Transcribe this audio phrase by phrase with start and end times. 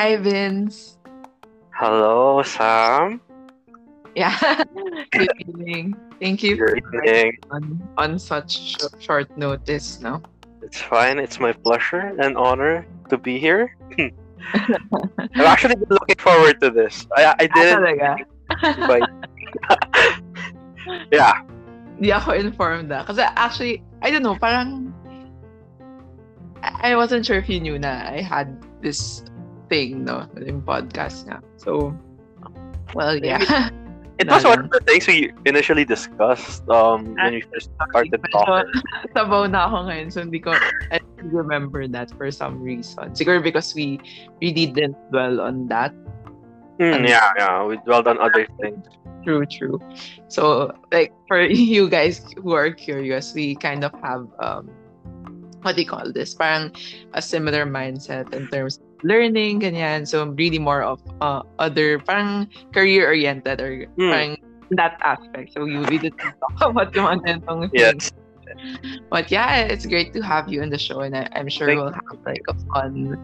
[0.00, 0.96] Hi, Vince.
[1.76, 3.20] Hello, Sam.
[4.16, 4.32] Yeah.
[5.12, 5.92] Good evening.
[6.16, 7.36] Thank you Good for evening.
[7.50, 7.62] on,
[7.98, 10.22] on such sh- short notice, no?
[10.64, 11.18] It's fine.
[11.18, 13.76] It's my pleasure and honor to be here.
[14.00, 17.04] I've actually been looking forward to this.
[17.14, 18.24] I, I Ah, didn't,
[18.88, 19.04] but
[21.12, 21.44] yeah.
[22.00, 23.04] Di ako informed ah.
[23.04, 24.96] Kasi actually, I don't know, parang
[26.64, 29.28] I I wasn't sure if you knew na I had this
[29.70, 30.26] thing, no?
[30.36, 31.38] Yung podcast nga.
[31.56, 31.94] So,
[32.92, 33.70] well, yeah.
[34.20, 38.68] It was one of the things we initially discussed um, when we first started talking.
[39.16, 40.52] Sabaw na ako ngayon, so hindi ko,
[40.92, 43.16] I remember that for some reason.
[43.16, 43.96] Siguro because we
[44.44, 45.96] we didn't dwell on that.
[46.76, 47.64] Hmm, yeah, yeah.
[47.64, 48.84] We dwelled on other things.
[49.24, 49.80] True, true.
[50.28, 54.68] So, like, for you guys who are curious, we kind of have, um,
[55.64, 56.34] what do you call this?
[56.34, 56.72] Parang
[57.12, 60.06] a similar mindset in terms of learning, ganyan.
[60.06, 64.10] So, really more of uh, other, parang career-oriented or Hmm.
[64.10, 64.32] parang
[64.76, 65.52] that aspect.
[65.54, 67.70] So, you, didn't talk about yung mga.
[67.72, 68.12] Yes.
[69.10, 71.80] But yeah, it's great to have you on the show, and I, I'm sure Thank
[71.80, 73.16] we'll have like a fun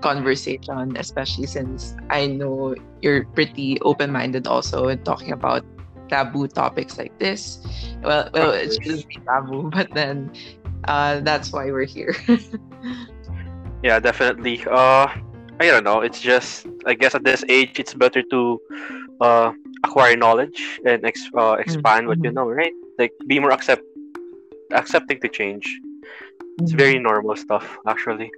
[0.00, 5.64] conversation, especially since I know you're pretty open-minded also in talking about
[6.08, 7.62] taboo topics like this.
[8.02, 10.30] Well, well, it shouldn't be taboo, but then
[10.84, 12.14] uh, that's why we're here.
[13.86, 14.64] Yeah, definitely.
[14.66, 15.06] Uh,
[15.60, 16.00] I don't know.
[16.00, 18.60] It's just, I guess at this age, it's better to
[19.20, 19.52] uh,
[19.84, 22.34] acquire knowledge and ex- uh, expand what you mhm.
[22.34, 22.72] know, right?
[22.98, 23.82] Like, be more accept
[24.72, 25.66] accepting to change.
[26.60, 26.76] It's Mm-hmm.
[26.76, 28.30] very normal stuff, actually.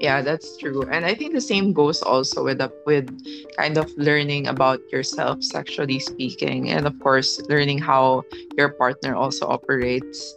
[0.00, 0.84] Yeah, that's true.
[0.90, 3.10] And I think the same goes also with the, with
[3.56, 8.24] kind of learning about yourself sexually speaking and of course learning how
[8.56, 10.34] your partner also operates.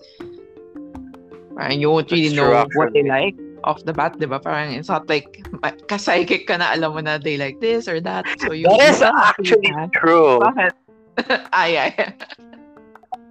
[1.59, 4.39] And you won't really know what they like off the bat, 'di ba?
[4.39, 5.43] Parang it's not like
[5.87, 8.25] ka-psychic ka na alam mo na they like this or that.
[8.39, 9.91] So you That is you have to actually ask.
[9.93, 10.39] true.
[10.39, 10.71] Bakit?
[11.53, 12.11] yeah, yeah.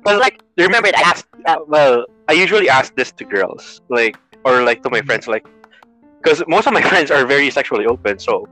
[0.04, 1.26] But like, remember, I asked.
[1.46, 5.46] Uh, well, I usually ask this to girls, like, or like to my friends, like,
[6.22, 8.18] because most of my friends are very sexually open.
[8.18, 8.46] So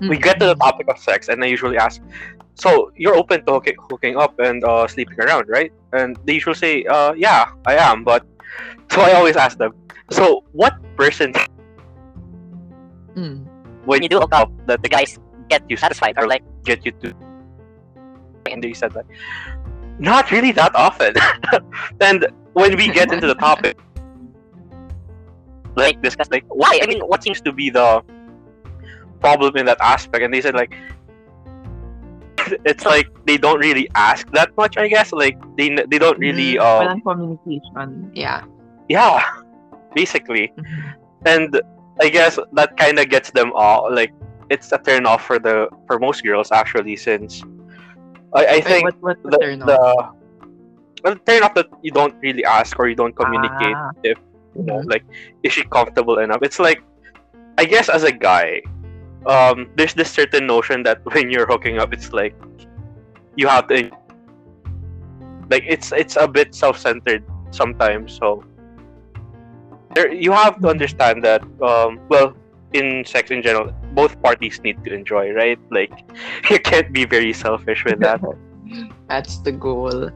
[0.00, 2.00] we get to the topic of sex, and I usually ask,
[2.54, 6.56] "So you're open to hooking, hooking up and uh, sleeping around, right?" And they usually
[6.56, 8.26] say, uh, "Yeah, I am." But
[8.90, 9.72] so I always ask them,
[10.10, 11.32] "So what person
[13.16, 13.46] Mm.
[13.86, 15.18] when you do a up that the guys
[15.48, 17.14] get you satisfied or like get you to?"
[18.50, 19.06] And they said like,
[19.98, 21.14] "Not really that often."
[22.00, 23.78] and when we get into the topic,
[25.76, 26.78] like discuss like why?
[26.82, 28.02] I mean, what seems to be the
[29.20, 30.22] problem in that aspect?
[30.24, 30.74] And they said like
[32.64, 34.76] it's like they don't really ask that much.
[34.76, 38.10] I guess like they they don't really Mm, uh Walang communication.
[38.14, 38.44] Yeah.
[38.88, 39.22] yeah
[39.94, 40.94] basically Mhm.
[41.26, 41.50] and
[42.00, 44.12] I guess that kind of gets them all like
[44.50, 47.42] it's a turn off for the for most girls actually since
[48.36, 49.66] I, I Wait, think what, the, the, turn on?
[49.66, 49.80] the
[51.04, 53.90] well turn off that you don't really ask or you don't communicate Ah.
[54.04, 54.18] if
[54.54, 54.90] you know Mhm.
[54.92, 55.04] like
[55.42, 56.82] is she comfortable enough it's like
[57.58, 58.60] i guess as a guy
[59.26, 62.34] um there's this certain notion that when you're hooking up it's like
[63.36, 63.90] you have to
[65.50, 68.42] like it's it's a bit self-centered sometimes so
[69.94, 72.34] there you have to understand that um well
[72.72, 75.92] in sex in general both parties need to enjoy right like
[76.50, 78.20] you can't be very selfish with that
[79.08, 80.10] That's the goal.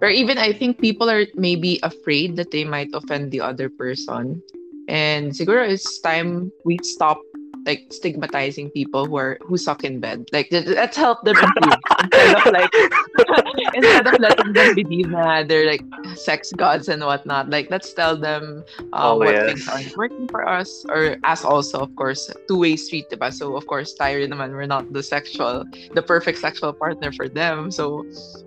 [0.00, 4.42] Or even I think people are maybe afraid that they might offend the other person.
[4.88, 7.20] And siguro it's time we stop
[7.66, 10.26] like stigmatizing people who are who suck in bed.
[10.32, 12.72] Like let's help them improve instead of like
[13.74, 15.84] instead of letting them believe na they're like
[16.14, 17.50] sex gods and whatnot.
[17.50, 19.46] Like let's tell them uh, Oh, what yes.
[19.46, 23.32] things aren't working for us or as also of course two-way street diba?
[23.32, 27.70] So of course rin naman we're not the sexual the perfect sexual partner for them.
[27.70, 28.04] So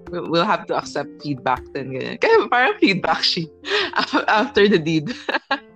[0.10, 1.94] we'll we'll have to accept feedback then.
[1.94, 2.18] Ganyan.
[2.22, 3.52] Kaya parang feedback sheet
[4.28, 5.14] after the deed.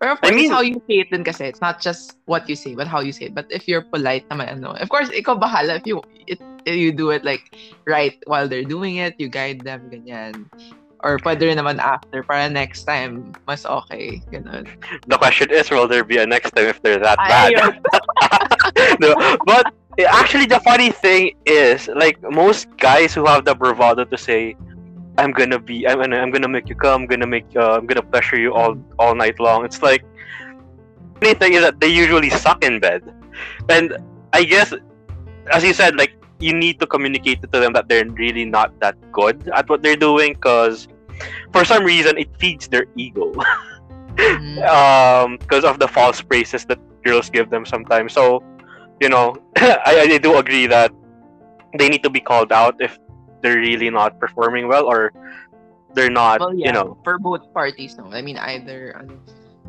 [0.00, 1.44] Pero of I course, mean- it's how you say it din kasi.
[1.44, 3.34] It's not just what you say, but how you say it.
[3.36, 5.76] But if you're polite naman, ano, of course, ikaw bahala.
[5.76, 7.52] If you, it, if you do it like
[7.84, 10.48] right while they're doing it, you guide them, ganyan.
[11.04, 14.20] Or pwede rin naman after, para next time, mas okay.
[14.32, 14.68] Ganun.
[15.08, 17.56] the question is will there be a next time if they're that bad
[19.00, 19.16] no,
[19.48, 24.16] but eh, actually the funny thing is like most guys who have the bravado to
[24.16, 24.52] say
[25.20, 27.86] i'm gonna be i'm gonna, I'm gonna make you come i'm gonna make uh, i'm
[27.86, 29.64] gonna pressure you all all night long.
[29.64, 30.04] It's like
[31.20, 33.02] funny thing is that they usually suck in bed.
[33.68, 33.96] And
[34.32, 34.72] i guess
[35.52, 38.96] as you said like you need to communicate to them that they're really not that
[39.12, 40.88] good at what they're doing because
[41.52, 43.32] for some reason it feeds their ego.
[44.20, 44.58] Mm.
[44.68, 48.12] um because of the false praises that girls give them sometimes.
[48.12, 48.42] So
[49.00, 50.92] you know I, I do agree that
[51.78, 52.98] they need to be called out if
[53.42, 55.12] they're really not performing well or
[55.94, 58.12] they're not Well, yeah, you know for both parties, no.
[58.12, 59.18] I mean, either, ano.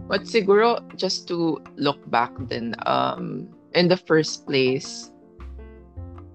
[0.07, 5.11] But siguro, just to look back then, um, in the first place,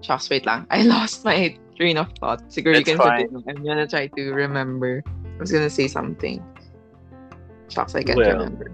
[0.01, 0.65] shucks, wait lang.
[0.71, 2.41] I lost my train of thought.
[2.49, 3.29] Siguro you can fine.
[3.29, 3.45] continue.
[3.47, 5.03] I'm gonna try to remember.
[5.05, 6.41] I was gonna say something.
[7.69, 8.71] Shucks, I can't Well, remember.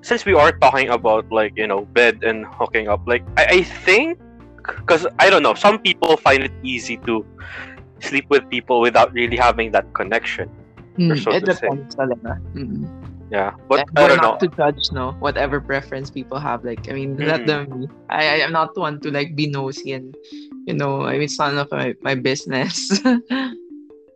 [0.00, 3.62] since we are talking about like you know bed and hooking up like i, I
[3.62, 4.18] think
[4.76, 7.24] because i don't know some people find it easy to
[8.00, 10.48] sleep with people without really having that connection
[10.98, 12.34] Hmm, so it depends talaga.
[12.58, 12.82] Mm.
[13.30, 15.14] yeah but And i don't know not to judge, no.
[15.22, 17.46] Whatever preference people have, like I mean, let Mhm.
[17.46, 17.86] them be.
[18.10, 20.10] I I am not one to like be nosy and
[20.66, 22.90] you know, I mean, it's none of my, my business.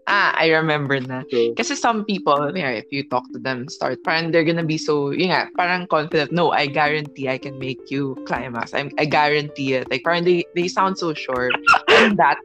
[0.06, 1.22] ah, I remember na.
[1.30, 4.78] So, Kasi some people, yeah, if you talk to them, start, parang they're gonna be
[4.78, 6.32] so, yun nga, parang confident.
[6.32, 8.74] No, I guarantee I can make you climax.
[8.74, 9.90] I'm, I guarantee it.
[9.90, 11.50] Like, parang they, they sound so sure.
[11.88, 12.38] and that,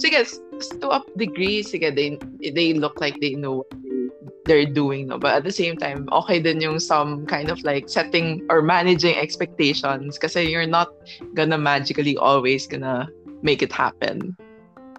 [0.00, 0.40] sige, s-
[0.80, 2.18] to a degree, sige, they,
[2.50, 4.10] they look like they know what they-
[4.44, 5.18] they're doing, no?
[5.18, 9.14] But at the same time, okay din yung some kind of like setting or managing
[9.14, 10.90] expectations kasi you're not
[11.38, 13.06] gonna magically always gonna
[13.46, 14.34] make it happen.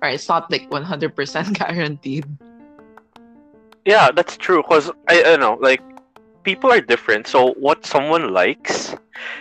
[0.03, 1.15] Or it's not like 100%
[1.59, 2.25] guaranteed.
[3.85, 5.81] yeah that's true because I, I don't know like
[6.43, 8.95] people are different so what someone likes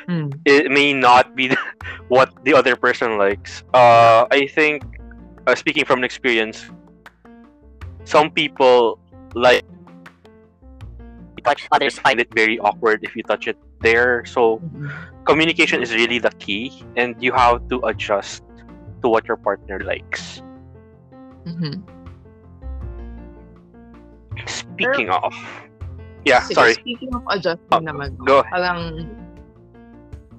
[0.06, 0.38] Mm.
[0.44, 1.50] it may not be
[2.08, 3.64] what the other person likes.
[3.74, 4.84] Uh, I think,
[5.48, 6.68] uh, speaking from experience,
[8.04, 9.00] some people
[9.34, 9.64] like
[11.42, 14.24] touch, others find it very awkward if you touch it there.
[14.24, 14.60] So
[15.24, 18.44] communication is really the key, and you have to adjust
[19.02, 20.42] to what your partner likes.
[21.46, 21.82] Mhm.
[24.46, 25.34] Speaking of,
[26.24, 28.52] yeah, Sige, sorry, Speaking of adjusting Oh, naman, go ahead.
[28.52, 28.80] parang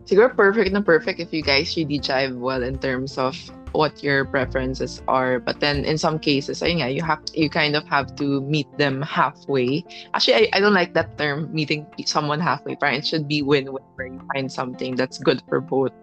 [0.05, 3.37] siguro perfect na perfect if you guys really jive well in terms of
[3.73, 5.39] what your preferences are.
[5.39, 8.69] But then in some cases, ayun nga, you have you kind of have to meet
[8.77, 9.85] them halfway.
[10.13, 12.75] Actually, I, I don't like that term, meeting someone halfway.
[12.75, 15.93] Parang it should be win-win where you find something that's good for both.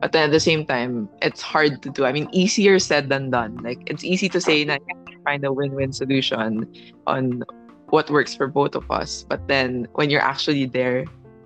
[0.00, 2.04] But then at the same time, it's hard to do.
[2.04, 3.56] I mean, easier said than done.
[3.62, 6.66] Like it's easy to say na yeah, find a win-win solution
[7.06, 7.44] on
[7.90, 9.24] what works for both of us.
[9.28, 11.04] But then when you're actually there,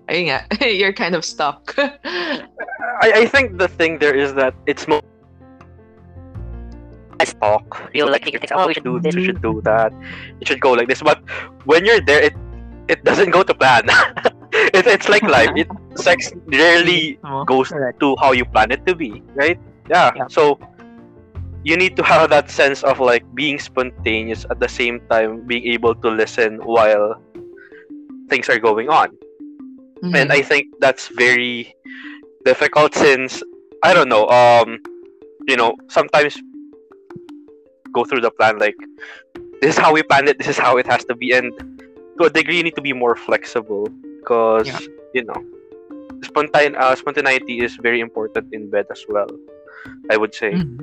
[0.08, 1.75] nga, you're kind of stuck.
[1.79, 2.47] I,
[3.03, 5.02] I think the thing there is that it's more
[7.19, 7.91] nice talk.
[7.93, 8.52] You know, like figure things.
[8.55, 9.14] Oh, we should do this.
[9.14, 9.93] We should do that.
[10.41, 11.02] It should go like this.
[11.02, 11.20] But
[11.64, 12.35] when you're there, it
[12.88, 13.88] it doesn't go to plan.
[14.75, 15.50] it, it's like life.
[15.56, 19.58] It sex rarely goes to how you plan it to be, right?
[19.88, 20.12] Yeah.
[20.17, 20.26] Yeah.
[20.29, 20.58] So
[21.64, 25.67] you need to have that sense of like being spontaneous at the same time being
[25.73, 27.20] able to listen while
[28.29, 29.11] things are going on.
[30.03, 30.31] and Mhm.
[30.31, 31.75] I think that's very
[32.44, 33.43] difficult since
[33.82, 34.29] I don't know.
[34.29, 34.79] Um,
[35.49, 36.37] you know, sometimes
[37.93, 38.76] go through the plan like
[39.61, 40.38] this is how we planned it.
[40.38, 41.49] This is how it has to be, and
[42.19, 43.88] to a degree, you need to be more flexible
[44.26, 44.82] because Yeah.
[45.14, 45.38] you know,
[46.26, 49.31] spontane uh, spontaneity is very important in bed as well.
[50.11, 50.50] I would say.
[50.58, 50.82] Mhm.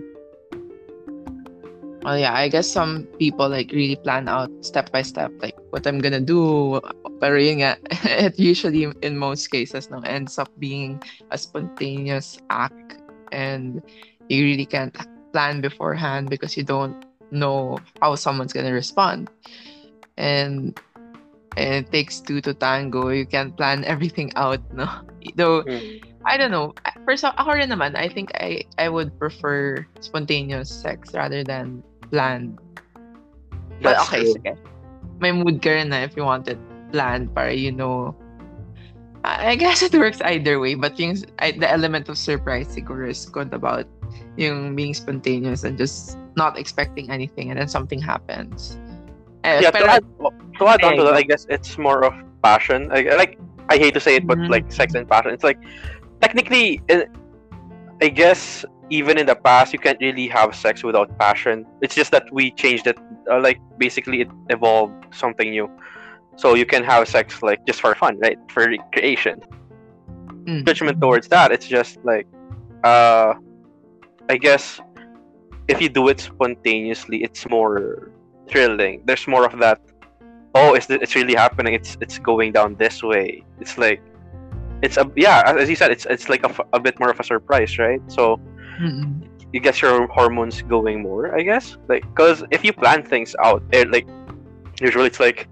[2.03, 5.87] Well, yeah, I guess some people like really plan out step by step, like what
[5.87, 6.79] I'm gonna do.
[7.19, 7.79] Pero yun nga,
[8.27, 10.99] it usually in most cases no ends up being
[11.31, 12.99] a spontaneous act,
[13.31, 13.79] and
[14.27, 14.95] you really can't
[15.31, 16.95] plan beforehand because you don't
[17.31, 19.31] know how someone's gonna respond,
[20.19, 20.75] and
[21.57, 23.09] and it takes two to tango.
[23.09, 24.87] You can't plan everything out, no.
[25.35, 26.01] Though Mm.
[26.25, 26.71] I don't know.
[27.03, 32.59] First, ako rin naman, I think I I would prefer spontaneous sex rather than planned.
[33.83, 34.39] But That's okay, true.
[34.39, 34.53] sige.
[35.19, 36.59] May mood ka rin na if you want it
[36.95, 38.15] planned para you know.
[39.27, 43.07] I I guess it works either way, but yung I, the element of surprise siguro
[43.11, 43.87] is good about
[44.39, 48.79] yung being spontaneous and just not expecting anything and then something happens.
[49.43, 50.03] Eh, yeah, to add,
[50.59, 51.15] to add on to that.
[51.15, 52.89] I guess it's more of passion.
[52.91, 53.37] I, like
[53.69, 54.49] I hate to say it, but Mhm.
[54.49, 55.59] like sex and passion, it's like
[56.21, 56.81] technically,
[58.01, 61.65] I guess even in the past, you can't really have sex without passion.
[61.81, 62.97] It's just that we changed it.
[63.29, 65.69] Uh, like basically, it evolved something new.
[66.35, 68.37] So you can have sex like just for fun, right?
[68.49, 69.41] For recreation.
[70.45, 70.65] Mm.
[70.65, 72.27] Judgment towards that, it's just like,
[72.83, 73.33] uh,
[74.29, 74.79] I guess
[75.67, 78.11] if you do it spontaneously, it's more
[78.53, 79.01] thrilling.
[79.05, 79.81] There's more of that.
[80.55, 81.73] Oh, it's it's really happening.
[81.73, 83.43] It's it's going down this way.
[83.59, 84.01] It's like,
[84.85, 85.41] it's a yeah.
[85.45, 88.01] As you said, it's it's like a, a bit more of a surprise, right?
[88.07, 88.39] So
[88.81, 89.25] Mm-mm.
[89.53, 91.77] you get your hormones going more, I guess.
[91.89, 94.07] Like, cause if you plan things out, it, like
[94.81, 95.47] usually it's like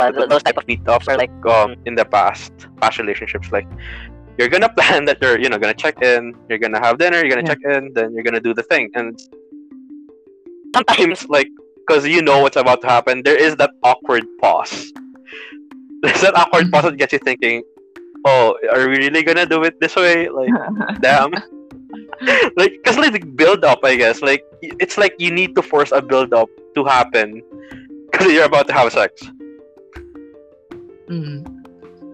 [0.00, 3.66] uh, those type of meetups are like um in the past past relationships like
[4.38, 7.30] you're gonna plan that you're you know gonna check in you're gonna have dinner you're
[7.30, 7.54] gonna Yeah.
[7.54, 9.18] check in then you're gonna do the thing and
[10.74, 11.48] sometimes like
[11.78, 14.92] because you know what's about to happen there is that awkward pause.
[16.02, 17.62] There's that awkward pause that gets you thinking
[18.26, 20.28] oh are we really gonna do it this way?
[20.28, 20.50] Like
[21.00, 21.32] damn.
[22.56, 24.22] Like because like the build up i guess.
[24.22, 27.42] Like it's like you need to force a build up to happen
[28.10, 29.22] because you're about to have sex.
[31.08, 31.44] Mm.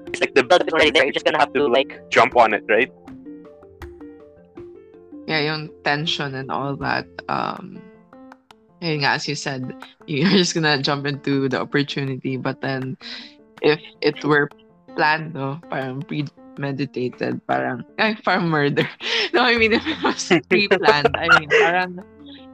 [0.08, 2.36] it's like the build up is already there you're just gonna have to like jump
[2.36, 2.90] on it right?
[5.28, 7.04] Yeah, yung tension and all that.
[7.28, 7.84] Um,
[8.82, 9.74] nga, as you said,
[10.06, 12.36] you're just gonna jump into the opportunity.
[12.36, 12.96] But then,
[13.62, 14.48] if it were
[14.96, 18.88] planned, no, parang premeditated, parang, ay, parang murder.
[19.34, 22.00] No, I mean, if it was pre-planned, I mean, parang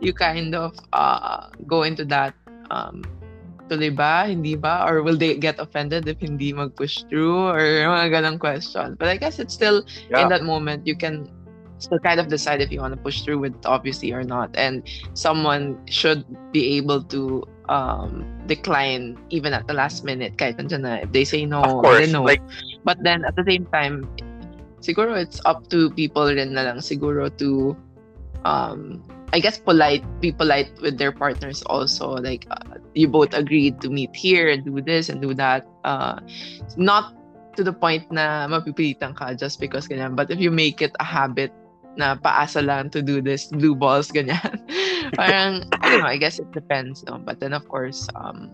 [0.00, 2.34] you kind of uh, go into that,
[2.70, 3.02] um,
[3.68, 4.84] tuloy ba, hindi ba?
[4.86, 7.48] Or will they get offended if hindi mag-push through?
[7.48, 8.96] Or mga ganong question.
[8.98, 10.22] But I guess it's still Yeah.
[10.22, 11.28] in that moment you can
[11.78, 14.50] still kind of decide if you want to push through with obviously or not.
[14.54, 14.82] And
[15.14, 21.00] someone should be able to um decline even at the last minute kahit na.
[21.00, 22.22] If they say no of course no.
[22.22, 22.42] like
[22.84, 24.04] but then at the same time
[24.84, 26.78] siguro it's up to people rin na lang.
[26.84, 27.76] Siguro to
[28.44, 29.02] um
[29.32, 32.14] I guess polite be polite with their partners also.
[32.14, 35.66] Like uh, you both agreed to meet here and do this and do that.
[35.82, 36.20] Uh
[36.76, 37.16] not
[37.56, 40.14] to the point na mapipilitan ka just because ganyan.
[40.14, 41.50] But if you make it a habit
[41.96, 44.58] na paasa lang to do this blue balls ganyan
[45.18, 48.50] parang I don't know I guess it depends no but then of course um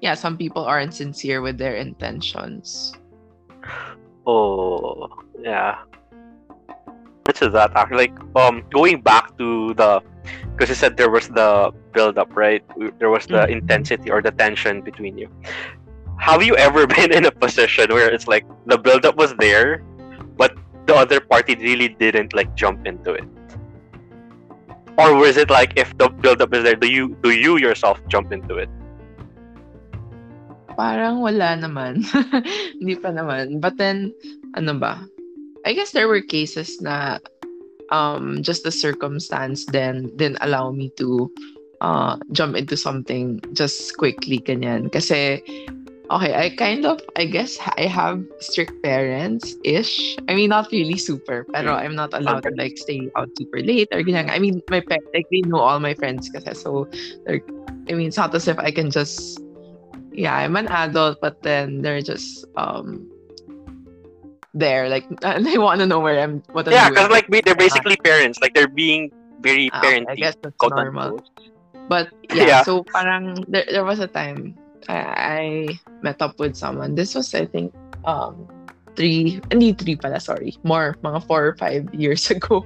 [0.00, 2.94] yeah some people aren't sincere with their intentions
[4.26, 5.08] Oh,
[5.40, 5.76] yeah.
[7.26, 10.00] Which is that actually like um going back to the
[10.52, 12.62] because you said there was the build up, right?
[12.98, 13.50] There was the Mhm.
[13.50, 15.28] intensity or the tension between you.
[16.18, 19.82] Have you ever been in a position where it's like the build up was there,
[20.36, 20.52] but
[20.86, 23.24] the other party really didn't like jump into it?
[24.96, 27.98] Or was it like if the build up is there, do you do you yourself
[28.06, 28.70] jump into it?
[30.78, 32.02] Parang wala naman.
[32.78, 33.58] Hindi pa naman.
[33.62, 34.14] But then,
[34.54, 35.02] ano ba?
[35.66, 37.18] I guess there were cases na
[37.90, 41.30] um, just the circumstance then didn't allow me to
[41.80, 44.90] uh, jump into something just quickly, ganyan.
[44.90, 45.42] Kasi,
[46.10, 50.16] okay, I kind of, I guess I have strict parents-ish.
[50.28, 53.88] I mean, not really super, pero I'm not allowed to like stay out super late
[53.92, 54.30] or ganyan.
[54.30, 56.54] I mean, my parents, like, they know all my friends kasi.
[56.54, 56.88] So,
[57.26, 57.40] they're,
[57.88, 59.40] I mean, it's not as if I can just
[60.14, 63.02] yeah, I'm an adult, but then they're just um
[64.54, 67.40] there, like and they want to know where I'm, what I'm Yeah, because like we-
[67.42, 71.18] they're basically parents, like they're being very okay, I guess that's normal.
[71.18, 71.28] unquote.
[71.88, 72.62] But yeah, Yeah.
[72.62, 74.54] so parang there, there was a time
[74.88, 76.94] I, I met up with someone.
[76.94, 77.74] This was I think
[78.04, 78.48] um
[78.96, 82.64] three, hindi three pala, sorry, more mga four or five years ago,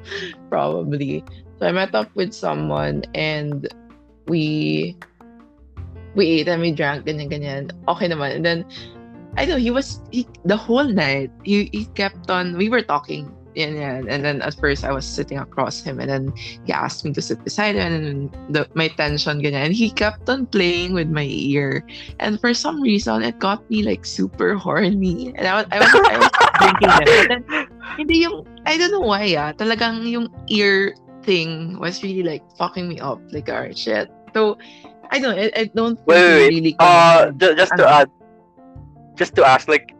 [0.48, 1.24] probably.
[1.58, 3.66] So I met up with someone and
[4.26, 4.96] we
[6.14, 7.70] we ate and we drank ganyan ganyan.
[7.88, 8.36] Okay naman.
[8.36, 8.58] And then
[9.36, 13.30] I know he was he the whole night he he kept on we were talking
[13.58, 14.02] yan, yan.
[14.06, 16.32] and then at first I was sitting across him and then
[16.64, 18.08] he asked me to sit beside him and
[18.54, 19.68] the my tension ganyan.
[19.68, 21.82] And he kept on playing with my ear.
[22.22, 25.34] And for some reason it got me like super horny.
[25.34, 27.08] And I was I was, I was drinking it.
[27.10, 27.42] But then
[27.98, 29.50] hindi yung I don't know why ah.
[29.52, 30.94] Talagang yung ear
[31.26, 33.18] thing was really like fucking me up.
[33.34, 34.06] Like oh shit.
[34.32, 34.56] So
[35.10, 38.10] I don't I, I don't Wait, wait, really Uh, just to add,
[39.16, 39.94] just to ask, like,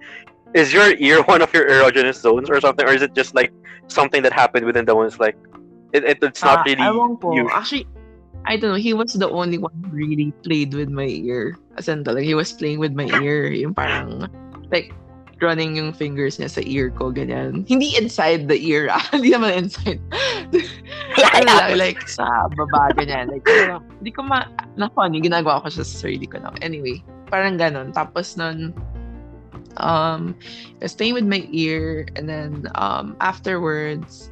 [0.55, 3.53] is your ear one of your erogenous zones or something, or is it just like
[3.89, 5.37] something that happened within the ones like
[5.93, 7.49] it, it it's not Ah, really you?
[7.53, 7.87] Actually,
[8.45, 8.81] I don't know.
[8.81, 11.59] He was the only one who really played with my ear.
[11.77, 13.51] As in, talaga, he was playing with my ear.
[13.51, 14.29] Yung parang,
[14.71, 14.95] like,
[15.41, 17.69] running yung fingers niya sa ear ko, ganyan.
[17.69, 19.05] Hindi inside the ear, ah.
[19.13, 20.01] Hindi naman inside.
[21.35, 22.25] ano lang, like, sa
[22.57, 23.29] baba, ganyan.
[23.29, 24.49] Like, ano, hindi ko ma...
[24.81, 26.57] Na funny, ginagawa ko siya sa sarili ko lang.
[26.63, 27.93] Anyway, parang ganon.
[27.93, 28.73] Tapos nun,
[29.79, 30.37] um,
[30.81, 34.31] I was with my ear, and then, um, afterwards,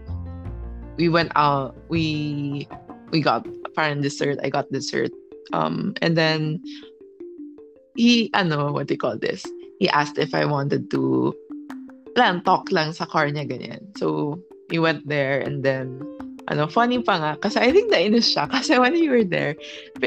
[0.96, 2.66] we went out we
[3.12, 5.12] we got parang dessert i got dessert
[5.52, 6.58] um and then
[7.96, 9.44] he ano what do you call this?
[9.80, 11.34] He asked if i wanted to
[12.16, 13.84] lang talk lang sa car niya ganyan.
[13.96, 16.00] So we went there and then
[16.48, 19.58] ano funny pa nga kasi i think nainis siya kasi when we were there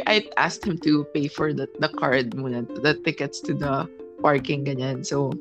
[0.07, 3.83] i asked him to pay for the the card muna the tickets to the
[4.21, 5.31] parking ganyan so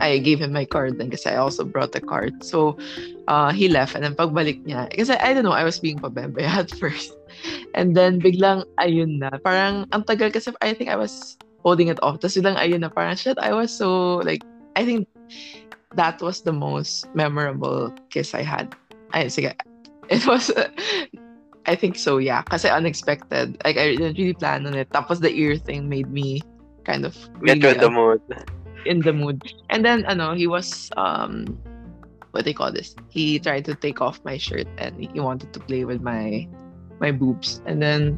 [0.00, 2.42] I gave him my card then kasi I also brought a card.
[2.44, 2.78] So,
[3.26, 6.42] uh, he left and then pagbalik niya, kasi I don't know, I was being pabebe
[6.42, 7.14] at first.
[7.74, 9.30] And then, biglang, ayun na.
[9.42, 12.18] Parang, ang tagal kasi, I think I was holding it off.
[12.18, 12.90] Tapos biglang, ayun na.
[12.90, 14.42] Parang, shit, I was so, like,
[14.74, 15.06] I think
[15.94, 18.74] that was the most memorable kiss I had.
[19.12, 19.54] Ay, sige.
[20.08, 20.48] It was,
[21.68, 22.40] I think so, yeah.
[22.40, 23.60] Kasi unexpected.
[23.60, 24.88] Like, I didn't really plan on it.
[24.88, 26.40] Tapos the ear thing made me
[26.88, 27.12] kind of
[27.44, 28.24] Get you in the mood.
[28.88, 29.44] in the mood.
[29.68, 31.44] And then, ano, he was, um,
[32.32, 32.96] what they call this?
[33.12, 36.48] He tried to take off my shirt and he wanted to play with my
[37.04, 37.60] my boobs.
[37.68, 38.16] And then,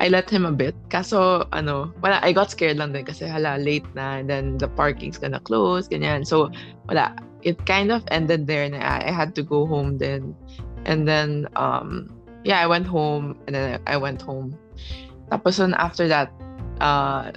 [0.00, 0.72] I let him a bit.
[0.88, 4.16] Kaso, ano, wala, I got scared lang din kasi hala, late na.
[4.16, 6.24] And then, the parking's gonna close, ganyan.
[6.24, 6.48] So,
[6.88, 7.12] wala.
[7.44, 10.36] It kind of ended there and I, I had to go home then.
[10.84, 12.12] And then, um,
[12.44, 14.56] yeah, I went home and then I went home.
[15.32, 16.32] Tapos, on after that,
[16.80, 17.32] uh,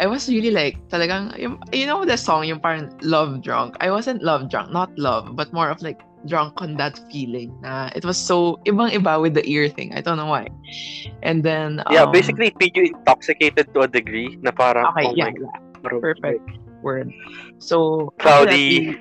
[0.00, 3.76] I was really like, talagang, yung, you know the song, yung parang love drunk.
[3.84, 7.52] I wasn't love drunk, not love, but more of like drunk on that feeling.
[7.60, 9.92] Na it was so ibang iba with the ear thing.
[9.92, 10.48] I don't know why.
[11.22, 15.12] And then Yeah, um, basically, it made you intoxicated to a degree na parang, okay,
[15.12, 15.52] oh yeah, yeah,
[16.00, 16.48] perfect
[16.80, 17.12] word.
[17.60, 18.96] So that, Cloudy.
[18.96, 19.00] we-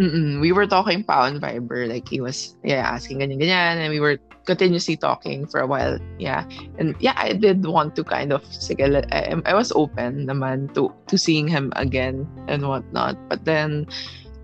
[0.00, 1.84] Mm-mm, we were talking pa on Viber.
[1.86, 5.98] Like he was, yeah, asking ganyan ganyan, and we were continuously talking for a while.
[6.18, 6.44] Yeah,
[6.78, 10.92] and yeah, I did want to kind of, sige, I, I was open naman to
[11.08, 13.16] to seeing him again and whatnot.
[13.28, 13.86] But then,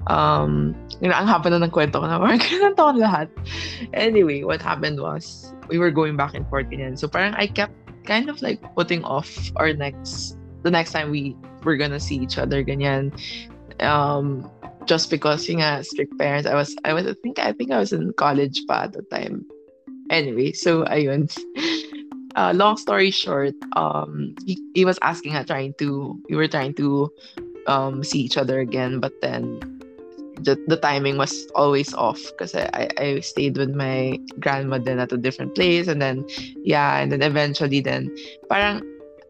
[0.06, 3.28] um, you know, ang haba na ng kwento ko na parang ang lahat.
[3.92, 6.98] Anyway, what happened was we were going back and forth ganyan.
[6.98, 7.74] So parang I kept
[8.06, 12.38] kind of like putting off our next the next time we were gonna see each
[12.38, 13.12] other ganyan.
[13.78, 14.50] Um,
[14.88, 17.78] just because yung nga, strict parents, I was, I was, I think, I think I
[17.78, 19.44] was in college pa at the time.
[20.10, 21.28] Anyway, so ayun.
[22.36, 26.72] Uh, long story short, um, he, he was asking her, trying to, we were trying
[26.72, 27.10] to,
[27.66, 29.58] um, see each other again, but then
[30.42, 35.12] the, the timing was always off because I, I, stayed with my grandma then at
[35.12, 36.24] a different place, and then
[36.64, 38.14] yeah, and then eventually then,
[38.48, 38.82] parang,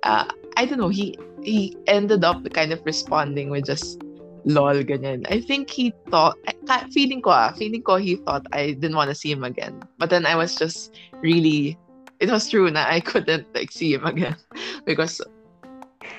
[0.02, 4.02] uh, I don't know, he he ended up kind of responding with just
[4.48, 5.28] lol ganyan.
[5.28, 9.12] I think he thought ka- feeling ko ah, feeling ko he thought I didn't want
[9.12, 9.84] to see him again.
[10.00, 11.76] But then I was just really
[12.18, 14.36] it was true na I couldn't like see him again
[14.88, 15.20] because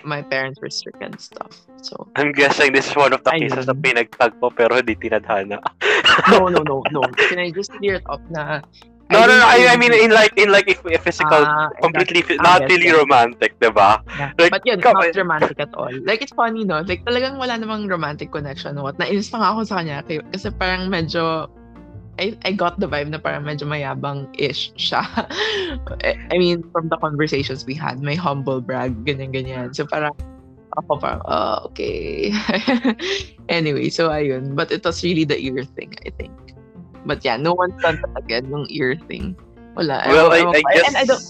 [0.06, 1.52] my parents were strict and stuff.
[1.82, 3.50] So I'm guessing this is one of the Ayun.
[3.50, 5.60] cases na pinagtagpo pero hindi tinadhana.
[6.30, 7.02] no no no no.
[7.18, 8.62] Can I just clear it up na
[9.10, 9.45] No, no, no.
[9.45, 12.69] I, I mean, in like, in like, if, if physical, Ah, completely, Ah, not yes,
[12.69, 12.98] really yes.
[13.02, 14.06] romantic, diba?
[14.06, 14.32] Yeah.
[14.38, 15.13] Like, But yun, come not on.
[15.17, 15.89] dramatic at all.
[16.06, 16.86] Like, it's funny, no?
[16.86, 18.78] Like, talagang wala namang romantic connection.
[18.78, 19.02] What?
[19.02, 20.06] Nainis pa nga ako sa kanya.
[20.06, 21.50] Kasi parang medyo,
[22.22, 25.02] I, I got the vibe na parang medyo mayabang-ish siya.
[26.06, 29.74] I I mean, from the conversations we had, may humble brag, ganyan-ganyan.
[29.74, 30.13] So parang,
[30.78, 32.30] ako parang, oh, okay.
[33.50, 34.54] anyway, so ayun.
[34.54, 36.30] But it was really the ear thing, I think.
[37.05, 39.35] But yeah, no one's done that again, yung ear thing.
[39.75, 40.03] Wala.
[40.07, 40.88] Well, I, I guess.
[40.88, 41.23] And I don't,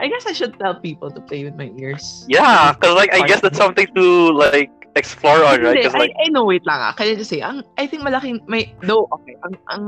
[0.00, 2.26] I guess I should tell people to play with my ears.
[2.28, 5.76] Yeah, because like I guess that's something to like explore on, right?
[5.76, 6.92] Because like I, I know, wait lang ah.
[6.92, 9.84] Can I just say, ang, I think malaking, may, though, okay, ang, ang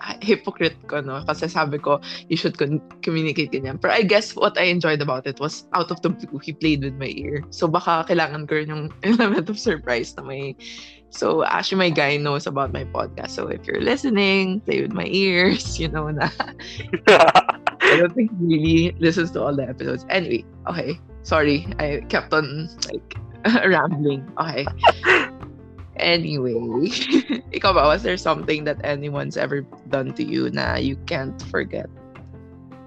[0.00, 1.22] ah, hypocrite ko, no?
[1.24, 3.80] Kasi sabi ko, you should con- communicate ganyan.
[3.80, 6.82] But I guess what I enjoyed about it was out of the blue, he played
[6.84, 7.44] with my ear.
[7.50, 10.56] So baka kailangan ko rin yung element of surprise na may,
[11.10, 13.30] so actually my guy knows about my podcast.
[13.30, 16.28] So if you're listening, play with my ears, you know na.
[17.86, 20.04] I don't think he really listens to all the episodes.
[20.10, 20.98] Anyway, okay.
[21.22, 23.14] Sorry, I kept on like
[23.66, 24.26] rambling.
[24.38, 24.66] Okay.
[25.96, 26.52] Anyway,
[27.56, 31.88] ikaw ba, was there something that anyone's ever done to you na you can't forget?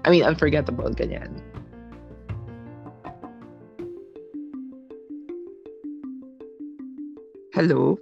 [0.06, 1.42] I mean, unforgettable, ganyan.
[7.52, 7.98] Hello?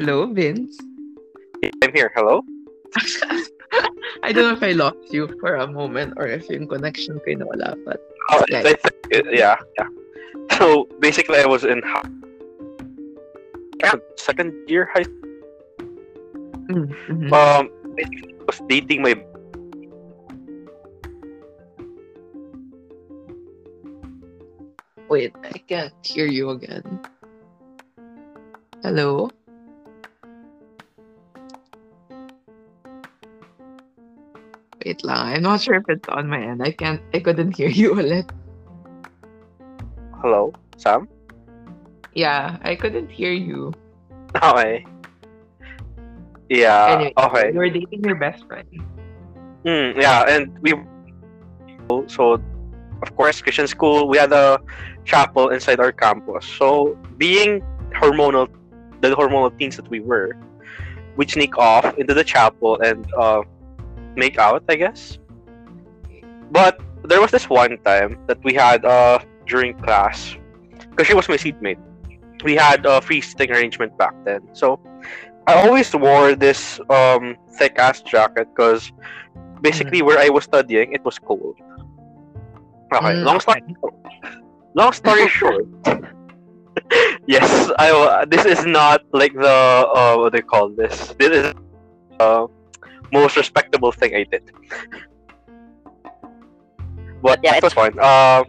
[0.00, 0.80] Hello, Vince?
[1.84, 2.10] I'm here.
[2.16, 2.40] Hello.
[4.24, 7.36] I don't know if I lost you for a moment or if yung connection ko
[7.36, 8.00] nawala, but
[8.32, 8.64] Oh, Yeah.
[8.64, 9.88] I think- yeah, yeah.
[10.56, 11.84] So basically, I was in
[13.84, 15.04] yeah, second year high.
[16.72, 17.28] mm, mhm.
[17.28, 17.68] Um,
[18.00, 18.04] I
[18.48, 19.20] was dating my
[25.12, 27.00] wait, I can't hear you again.
[28.82, 29.28] Hello?
[34.84, 36.62] Wait lang, I'm not sure if it's on my end.
[36.62, 38.30] I can't, I couldn't hear you ulit.
[40.20, 41.08] hello Sam.
[42.14, 43.72] Yeah, I couldn't hear you.
[44.36, 44.84] Okay.
[46.48, 46.96] Yeah.
[46.98, 47.52] anyway, okay.
[47.52, 48.66] you were dating your best friend.
[49.64, 50.74] Mm, yeah, and we
[52.06, 52.40] so
[53.02, 54.08] of course Christian school.
[54.08, 54.60] We had a
[55.04, 56.44] chapel inside our campus.
[56.46, 57.62] So being
[57.92, 58.48] hormonal,
[59.00, 60.36] the hormonal teens that we were,
[61.16, 63.42] we'd sneak off into the chapel and uh,
[64.16, 65.18] make out, I guess.
[66.50, 70.36] But there was this one time that we had uh during class,
[70.90, 71.78] because she was my seatmate.
[72.44, 74.80] We had a free sitting arrangement back then, so
[75.46, 78.92] I always wore this um thick ass jacket because
[79.60, 81.56] basically where I was studying it was cold.
[82.94, 83.60] Okay, Mm, long story
[84.74, 85.66] long story short.
[87.26, 89.56] yes, I this is not like the
[89.94, 91.14] uh what do they call this.
[91.18, 91.54] This is
[92.20, 92.46] uh
[93.12, 94.42] most respectable thing I did.
[97.22, 97.98] But Yeah, it was fun.
[97.98, 98.44] Uh,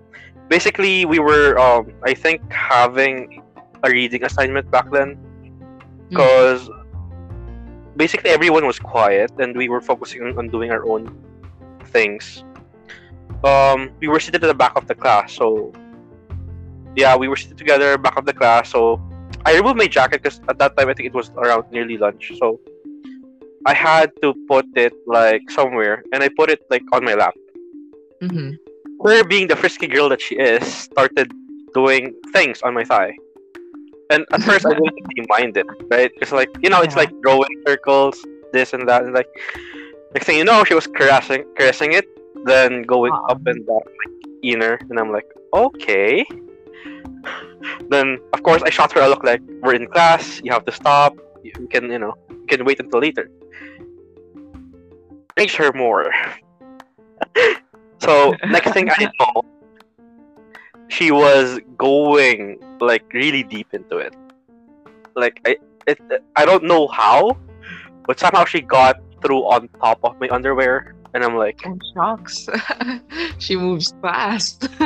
[0.48, 3.44] basically, we were um I think having
[3.84, 5.18] a reading assignment back then
[6.10, 6.70] because
[7.96, 11.16] basically everyone was quiet and we were focusing on, on doing our own
[11.86, 12.44] things.
[13.44, 15.74] Um, we were seated at the back of the class, so
[16.96, 18.70] yeah, we were seated together back of the class.
[18.70, 19.02] So
[19.46, 22.32] I removed my jacket because at that time I think it was around nearly lunch,
[22.38, 22.60] so
[23.66, 27.36] I had to put it like somewhere, and I put it like on my lap.
[28.22, 28.58] Mhm.
[29.04, 31.32] Her being the frisky girl that she is, started
[31.74, 33.14] doing things on my thigh.
[34.10, 36.12] And at first I didn't really mind it, right?
[36.22, 38.18] It's like you know, it's like drawing circles,
[38.52, 39.30] this and that, and like
[40.14, 42.06] next thing you know, she was caressing caressing it,
[42.46, 43.32] then going Aw.
[43.32, 46.26] up and down like inner, and I'm like, okay.
[47.90, 50.72] Then of course I shot her a look like we're in class, you have to
[50.72, 51.16] stop.
[51.44, 52.14] You can you know
[52.52, 53.30] can wait until later.
[55.38, 56.12] Reach her more.
[58.00, 59.44] so next thing I know,
[60.90, 64.14] she was going like really deep into it.
[65.16, 66.00] Like I, it,
[66.36, 67.38] I don't know how,
[68.06, 72.48] but somehow she got through on top of my underwear, and I'm like, Oh, shocks.
[73.40, 74.68] she moves fast.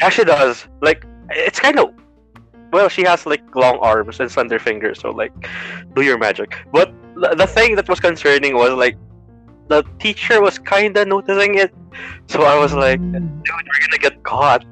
[0.00, 0.66] yeah, she does.
[0.82, 1.94] Like it's kind of,
[2.72, 5.32] well, she has like long arms and slender fingers, so like,
[5.94, 6.54] do your magic.
[6.72, 8.96] But the, the thing that was concerning was like,
[9.68, 11.74] the teacher was kind of noticing it,
[12.28, 13.12] so I was like, hmm.
[13.12, 14.64] dude, we're gonna get caught.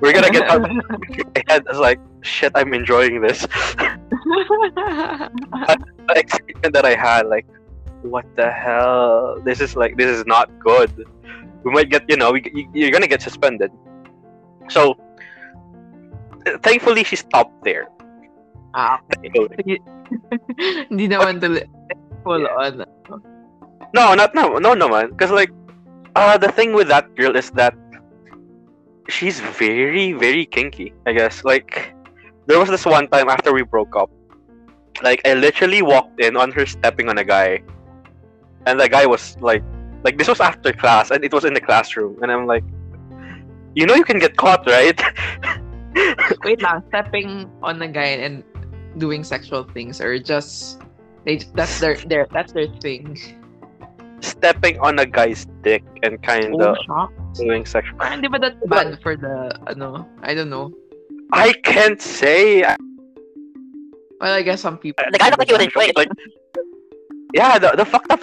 [0.00, 0.62] We're gonna get caught.
[0.62, 3.40] my head is like, shit, I'm enjoying this.
[3.46, 5.30] the
[6.14, 7.46] excitement that I had, like,
[8.02, 9.40] what the hell?
[9.44, 11.06] This is like, this is not good.
[11.64, 13.70] We might get, you know, we, you- you're gonna get suspended.
[14.68, 14.98] So,
[16.62, 17.88] thankfully, she stopped there.
[18.74, 19.80] ah, Thankfully.
[20.90, 21.64] hindi naman tuloy
[22.24, 22.84] full on.
[23.94, 25.10] No, not no, no, no, man.
[25.10, 25.50] Because like,
[26.14, 27.74] uh, the thing with that girl is that
[29.08, 30.92] she's very, very kinky.
[31.06, 31.94] I guess like,
[32.46, 34.10] there was this one time after we broke up,
[35.02, 37.62] like I literally walked in on her stepping on a guy,
[38.66, 39.62] and the guy was like,
[40.04, 42.64] like this was after class, and it was in the classroom, and I'm like,
[43.74, 44.98] you know, you can get caught, right?
[46.44, 48.44] Wait lang, stepping on a guy and
[48.98, 50.80] doing sexual things or just
[51.24, 53.16] they that's their their that's their thing.
[54.24, 57.12] stepping on a guy's dick and kind Oh, of shock.
[57.36, 57.96] doing sexual.
[58.00, 60.08] Parang di ba that's bad for the ano?
[60.24, 60.72] I don't know.
[61.32, 62.64] I can't say.
[64.20, 65.04] Well, I guess some people.
[65.12, 65.96] The guy looked like he was enjoying it.
[65.96, 66.08] like
[67.36, 68.22] yeah the, the fucked up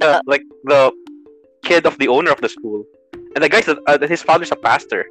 [0.00, 0.90] the like the
[1.62, 2.82] kid of the owner of the school
[3.36, 5.06] and the guy's a, uh, his father's a pastor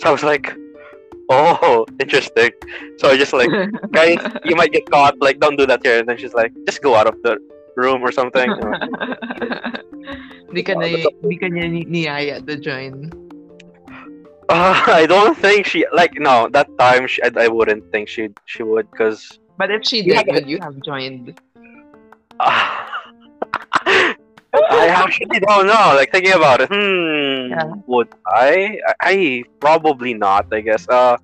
[0.00, 0.50] so i was like
[1.28, 2.50] oh interesting.
[2.98, 3.50] So i just like
[3.92, 5.18] guys you might get caught.
[5.20, 5.98] Like don't do that here.
[6.00, 7.38] And then she's like just go out of the
[7.76, 8.50] room or something.
[10.48, 13.12] Hindi ka na hindi ka niya ni- niyaya to join.
[14.48, 18.32] uh, i don't think she like no that time she, I, I wouldn't think she
[18.48, 21.34] she would because But if she did, would you have joined?
[24.70, 25.94] I actually don't know.
[25.96, 27.72] Like thinking about it, hmm, Yeah.
[27.86, 28.78] would I?
[28.86, 28.94] I?
[29.00, 30.46] I probably not.
[30.52, 30.88] I guess.
[30.88, 31.16] Uh,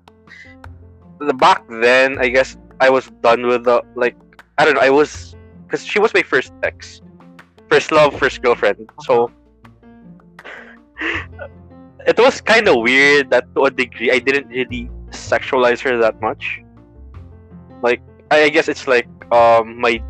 [1.19, 4.15] the back then, I guess I was done with the like.
[4.57, 4.81] I don't know.
[4.81, 7.01] I was because she was my first ex,
[7.69, 8.89] first love, first girlfriend.
[9.01, 9.31] So
[12.07, 16.21] it was kind of weird that to a degree I didn't really sexualize her that
[16.21, 16.61] much.
[17.81, 20.01] Like I I guess it's like um my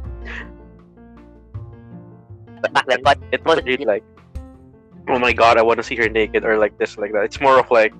[2.73, 4.04] back then, but it wasn't really like
[5.08, 7.39] oh my god i want to see her naked or like this like that it's
[7.39, 7.93] more of like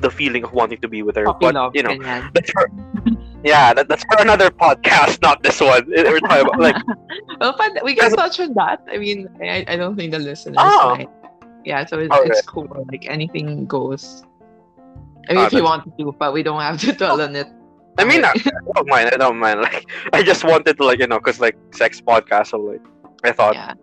[0.00, 2.30] the feeling of wanting to be with her but you know ganyan.
[2.34, 2.70] that's for
[3.42, 6.76] yeah that, that's for another podcast not this one we're talking about like
[7.40, 8.82] well, but we can touch on that.
[8.90, 10.96] I mean, I, I don't think the listeners Oh.
[10.96, 11.08] might.
[11.64, 12.30] Yeah, so it's, Alright.
[12.30, 12.66] it's cool.
[12.90, 14.24] Like anything goes.
[15.28, 17.46] I mean, Ah, if you want to, but we don't have to dwell on it.
[17.98, 21.00] i mean I, I don't mind i don't mind like i just wanted to like
[21.00, 22.82] you know because like sex podcast so like
[23.24, 23.74] i thought yeah.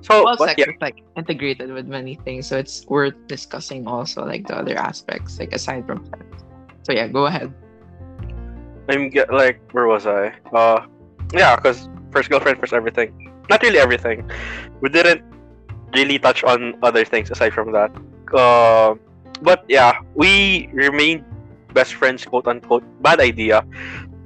[0.00, 3.86] so Well, but sex yeah is like integrated with many things, so it's worth discussing
[3.86, 6.24] also like the other aspects, like aside from sex.
[6.82, 7.52] So yeah, go ahead.
[8.88, 10.82] i'm get like where was i uh
[11.36, 14.30] yeah because first girlfriend first everything not really everything.
[14.80, 15.26] We didn't
[15.92, 17.90] really touch on other things aside from that.
[18.32, 18.94] Uh,
[19.42, 21.26] but yeah, we remained
[21.74, 22.86] best friends, quote unquote.
[23.02, 23.66] Bad idea.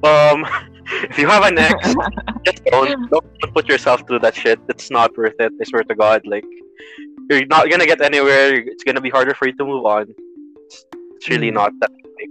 [0.04, 0.44] Um,
[1.10, 1.94] if you have an ex,
[2.44, 4.58] just don't, don't put yourself through that shit.
[4.68, 5.52] It's not worth it.
[5.60, 6.22] I swear to God.
[6.26, 6.44] Like,
[7.30, 8.54] you're not gonna get anywhere.
[8.54, 10.06] It's gonna be harder for you to move on.
[10.66, 10.84] It's,
[11.16, 11.54] it's really Mm.
[11.54, 12.30] not that big.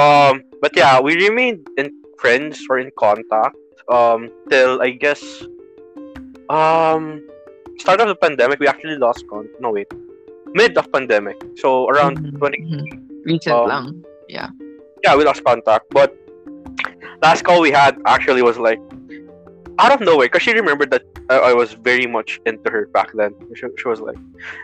[0.00, 3.56] Um, but yeah, we remained in friends or in contact.
[3.88, 5.20] Um, till I guess,
[6.48, 7.26] um,
[7.78, 8.60] start of the pandemic.
[8.60, 9.48] We actually lost con.
[9.60, 9.90] No wait,
[10.54, 11.36] mid of pandemic.
[11.56, 12.84] So around Mhm, 20 mhm.
[13.24, 14.04] Recent Um, lang.
[14.28, 14.48] Yeah.
[15.04, 15.86] Yeah, we lost contact.
[15.90, 16.14] But
[17.22, 18.80] last call we had actually was like
[19.78, 23.10] out of nowhere because she remembered that I, I was very much into her back
[23.14, 23.34] then.
[23.54, 24.16] She, she was like,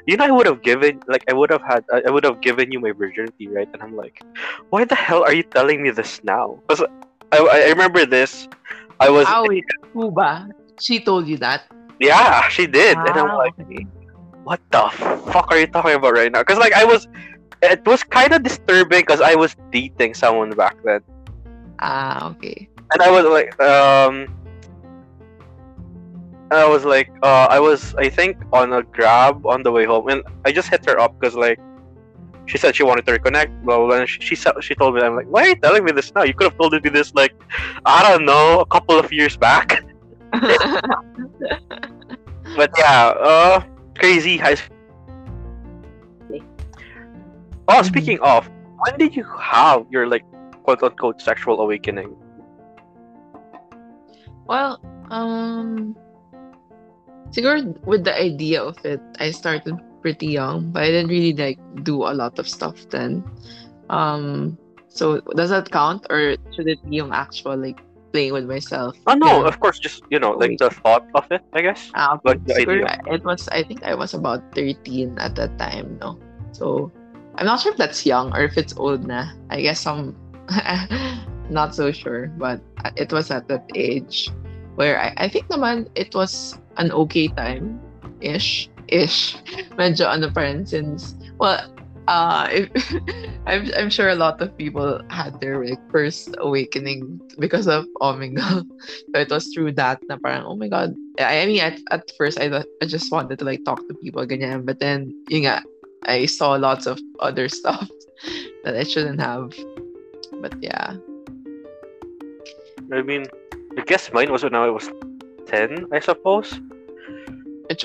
[0.06, 2.40] "You know, I would have given like I would have had I, I would have
[2.40, 4.22] given you my virginity, right?" And I'm like,
[4.70, 6.84] "Why the hell are you telling me this now?" Because
[7.32, 8.48] I, I remember this.
[9.00, 9.64] I was Oh, wait.
[9.92, 10.50] Who ba?
[10.80, 11.62] She told you that?
[12.00, 13.54] yeah, she did, and I'm like,
[14.44, 14.88] "What the
[15.32, 17.08] fuck are you talking about right now?" Because like I was.
[17.60, 21.02] It was kind of disturbing because I was dating someone back then.
[21.80, 22.68] Ah, okay.
[22.92, 24.34] and I was like, um,
[26.50, 30.08] I was like, uh, I was, I think, on a grab on the way home,
[30.08, 31.60] and I just hit her up because like,
[32.46, 33.86] she said she wanted to reconnect, blah blah.
[33.86, 36.12] blah and she she, she told me, I'm like, why are you telling me this
[36.14, 36.22] now?
[36.22, 37.34] You could have told me this like,
[37.84, 39.84] I don't know, a couple of years back.
[42.56, 43.60] But yeah, uh,
[43.98, 44.76] crazy high school.
[47.68, 50.24] Oh, speaking of, when did you have your like
[50.68, 52.14] quote unquote sexual awakening?
[54.46, 55.96] well, um,
[57.30, 61.58] siguro with the idea of it, I started pretty young, but I didn't really like
[61.84, 63.24] do a lot of stuff then.
[63.90, 67.80] Um, so does that count, or should it be yung actual like
[68.12, 68.96] playing with myself?
[69.06, 69.46] Oh no, Yeah.
[69.46, 71.94] of course, just you know, like the thought of it, I guess.
[71.94, 72.36] Ah, okay.
[72.36, 72.98] Like the Siguro, idea.
[73.06, 76.20] it was I think I was about 13 at that time, no.
[76.52, 76.92] So
[77.36, 79.32] I'm not sure if that's young or if it's old na.
[79.50, 80.16] I guess I'm
[81.50, 82.60] not so sure, but
[82.96, 84.30] it was at that age
[84.74, 87.80] where I, I think naman it was an okay time
[88.20, 89.36] ish ish.
[89.78, 91.60] Medyo ano pa rin since well
[92.08, 92.70] uh if,
[93.46, 98.64] I'm I'm sure a lot of people had their like first awakening because of Omegle.
[99.12, 100.94] So it was through that na parang, oh my God.
[101.18, 104.26] I, I mean, at, at first, I, I just wanted to like talk to people,
[104.26, 104.66] ganyan.
[104.66, 105.62] But then, yun nga,
[106.06, 107.88] I saw lots of other stuff
[108.64, 109.52] that I shouldn't have.
[110.40, 110.96] But yeah.
[112.92, 113.26] I mean,
[113.78, 114.90] I guess mine was when I was
[115.46, 116.60] ten, I suppose.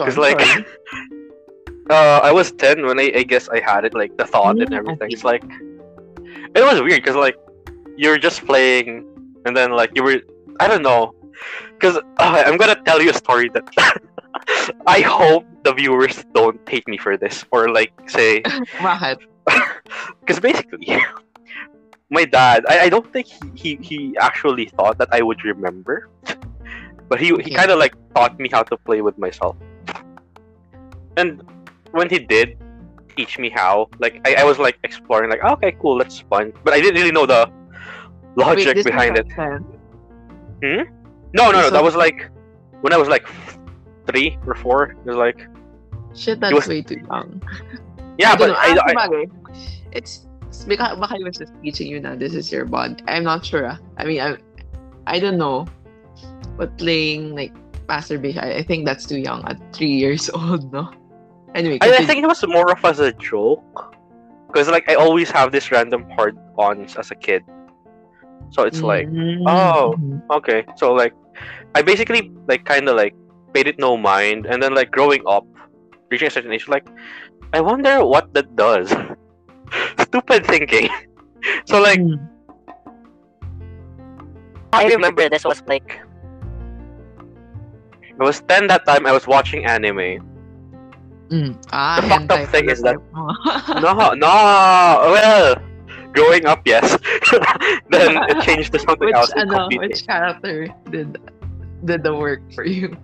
[0.05, 0.39] It's like,
[1.89, 4.71] uh, I was ten when I, I guess I had it, like the thought and
[4.71, 5.11] Mm, everything.
[5.11, 5.43] It's like,
[6.55, 7.37] it was weird because like
[7.97, 9.05] you're just playing,
[9.45, 10.21] and then like you were,
[10.59, 11.13] I don't know,
[11.73, 13.63] because uh, I'm gonna tell you a story that
[14.87, 18.41] I hope the viewers don't hate me for this or like say
[20.19, 20.97] because basically
[22.17, 25.95] my dad I, I don't think he, he he actually thought that I would remember.
[27.10, 29.56] But he he kind of like taught me how to play with myself.
[31.17, 31.41] And
[31.91, 32.58] when he did
[33.15, 36.54] teach me how like I, I was like exploring like okay cool that's fun.
[36.63, 37.41] But I didn't really know the
[38.36, 39.28] logic Wait, behind it.
[39.30, 39.65] 10?
[41.34, 42.30] no no no that was- like
[42.82, 43.26] when I was like
[44.08, 45.39] three or four it was like
[46.15, 47.41] Shit, that's was- way too young.
[48.17, 48.56] yeah I but know.
[48.58, 49.26] I, Ah, I,
[49.91, 50.13] it's
[50.61, 53.01] baka, baka he was just teaching you now this is your bond.
[53.07, 53.65] I'm not sure.
[53.65, 53.77] ah.
[53.97, 54.37] I mean, I,
[55.07, 55.65] I don't know.
[56.57, 57.51] But playing like
[57.89, 60.91] masturbation, I, I think that's too young at three years old, no?
[61.55, 63.95] Anyway, I, I think it was more of as a joke,
[64.47, 67.43] because like I always have this random hard ons as a kid,
[68.49, 69.97] so it's like Mm, oh.
[70.37, 71.13] okay, so like
[71.75, 73.15] I basically like kind of like
[73.53, 75.45] paid it no mind, and then like growing up,
[76.09, 76.85] reaching a certain age, like
[77.53, 78.93] I wonder what that does.
[79.99, 80.89] Stupid thinking.
[81.65, 82.19] so like Mm.
[84.73, 86.02] I remember this was like
[88.02, 89.06] it was ten that time.
[89.06, 90.21] I was watching anime.
[91.30, 91.58] Mm.
[91.71, 92.97] Ah, The fucked up thing is that-
[93.82, 94.34] No, no.
[95.13, 95.56] Well,
[96.13, 96.97] growing up, yes.
[97.89, 99.34] then it changed to something which else.
[99.34, 99.88] ano, completely.
[99.89, 101.17] which character did
[101.86, 102.95] did the work for you?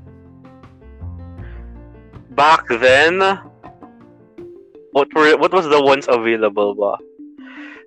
[2.37, 3.19] back then
[4.91, 6.97] what were what was the ones available ba?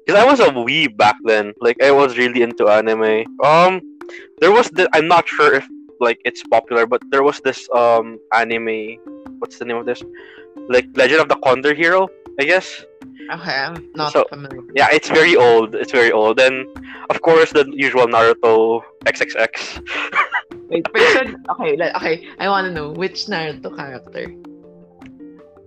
[0.04, 1.52] Because I was a weeb back then.
[1.60, 3.24] Like I was really into anime.
[3.44, 3.80] Um
[4.40, 5.66] there was the I'm not sure if
[6.00, 8.98] like it's popular, but there was this um anime
[9.38, 10.02] what's the name of this?
[10.68, 12.08] Like Legend of the Condor Hero,
[12.40, 12.84] I guess.
[13.30, 14.60] Okay, I'm not So- familiar.
[14.74, 15.74] Yeah, it's very old.
[15.74, 16.36] It's very old.
[16.38, 16.66] Then
[17.10, 19.82] of course the usual Naruto XXX.
[20.68, 21.36] Wait, person.
[21.50, 22.26] Okay, like, okay.
[22.38, 24.26] I want to know which Naruto character.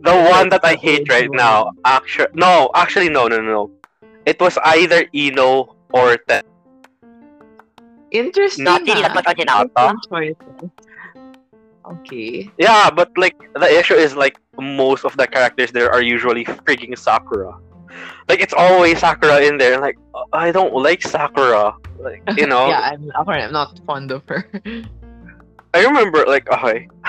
[0.02, 3.72] The one that I hate right now, actually, no, actually, no, no, no.
[4.26, 6.44] It was either Ino or Ten.
[8.12, 8.66] Interesting.
[8.66, 9.14] Not really that ah.
[9.14, 9.96] much on Hinata.
[10.10, 10.72] Hinata.
[11.86, 12.50] Okay.
[12.58, 16.98] Yeah, but like the issue is like most of the characters there are usually freaking
[16.98, 17.58] Sakura.
[18.28, 19.80] Like it's always Sakura in there.
[19.80, 19.98] Like
[20.34, 21.76] I don't like Sakura.
[22.00, 24.50] Like you know, yeah, I'm, okay, I'm not fond of her.
[25.76, 26.88] I remember like okay,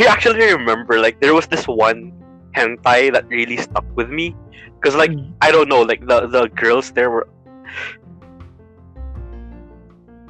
[0.00, 2.12] I actually remember like there was this one
[2.56, 4.34] hentai that really stuck with me
[4.80, 5.34] because like Mm.
[5.42, 7.28] I don't know like the the girls there were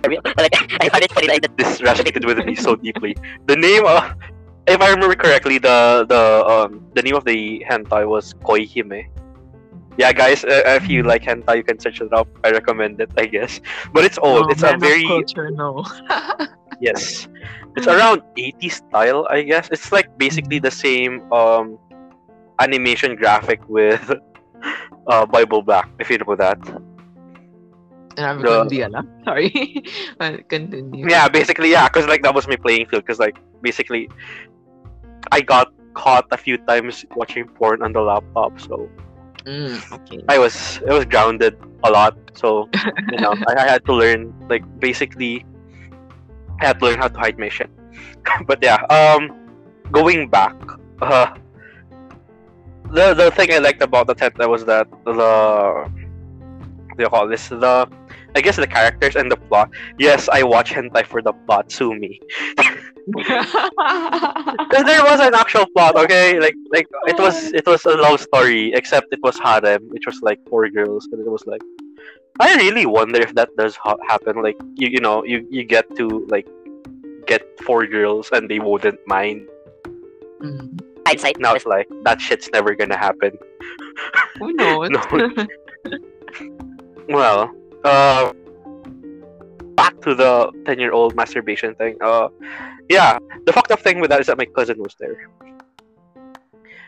[0.07, 1.57] Like, I find it funny like that.
[1.57, 3.17] this resonated with me so deeply.
[3.47, 4.15] The name, uh,
[4.67, 9.09] if I remember correctly, the the um the name of the hentai was Koihime.
[9.99, 12.29] Yeah, guys, uh, if you like hentai, you can search it up.
[12.45, 13.61] I recommend it, I guess.
[13.93, 14.47] But it's old.
[14.47, 15.85] No, it's a man of very culture, no.
[16.81, 17.29] Yes.
[17.77, 19.69] It's around 80 style, I guess.
[19.71, 21.79] It's like basically the same um
[22.61, 24.01] animation graphic with
[25.09, 26.59] uh Bible Black, if you know that.
[28.17, 29.09] And I'm The- hindi alam.
[29.25, 29.51] Sorry.
[30.49, 31.07] Continue.
[31.09, 33.05] Yeah, basically, yeah, because like that was my playing field.
[33.05, 34.09] Because like basically,
[35.33, 38.89] I got caught a few times watching porn on the laptop, so
[39.47, 40.21] Mm, okay.
[40.29, 42.19] I was I was grounded a lot.
[42.35, 42.69] So
[43.13, 45.45] you know, I, I had to learn like basically,
[46.61, 47.71] I had to learn how to hide my shit.
[48.47, 49.33] but yeah, um,
[49.93, 50.55] going back,
[51.01, 51.35] uh,
[52.93, 55.91] the the thing I liked about the tent was that the
[56.87, 57.89] what do you call this the
[58.35, 59.71] I guess the characters and the plot.
[59.99, 61.73] Yes, I watch hentai for the plot.
[61.73, 62.21] Sue me.
[63.07, 66.41] There was an actual plot, okay?
[66.41, 70.21] Like like it was it was a love story, except it was harem, which was
[70.23, 71.63] like four girls, and it was like
[72.39, 74.43] I really wonder if that does ha- happen.
[74.43, 76.47] Like you you know you you get to like
[77.27, 79.47] get four girls and they wouldn't mind.
[80.41, 80.81] Mm.
[81.07, 81.39] Hindsight.
[81.39, 83.33] Now it's like that shit's never gonna happen.
[84.39, 84.91] Who knows?
[87.09, 87.17] No.
[87.21, 88.33] Well, uh,
[89.77, 91.97] back to the ten-year-old masturbation thing.
[92.03, 92.29] Uh,
[92.91, 95.31] yeah, the fucked up thing with that is that my cousin was there,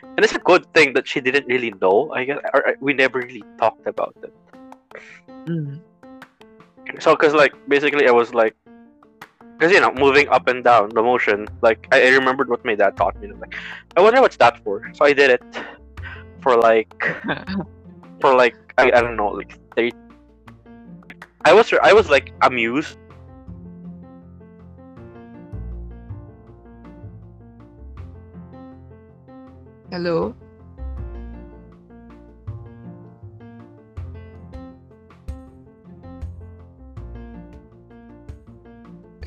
[0.03, 2.11] and it's a good thing that she didn't really know.
[2.13, 4.35] I guess, or uh, we never really talked about it.
[5.47, 5.81] Mm.
[7.01, 8.57] So, cause like basically, I was like,
[9.59, 11.47] cause you know, moving up and down the motion.
[11.63, 13.29] Like I, I remembered what my dad taught me.
[13.29, 13.55] I'm like,
[13.97, 14.91] I wonder what's that for.
[14.95, 15.43] So I did it
[16.41, 16.93] for like
[18.21, 19.93] for like I, I don't know like thirty.
[21.45, 22.99] I was I was like amused.
[29.91, 30.35] Hello?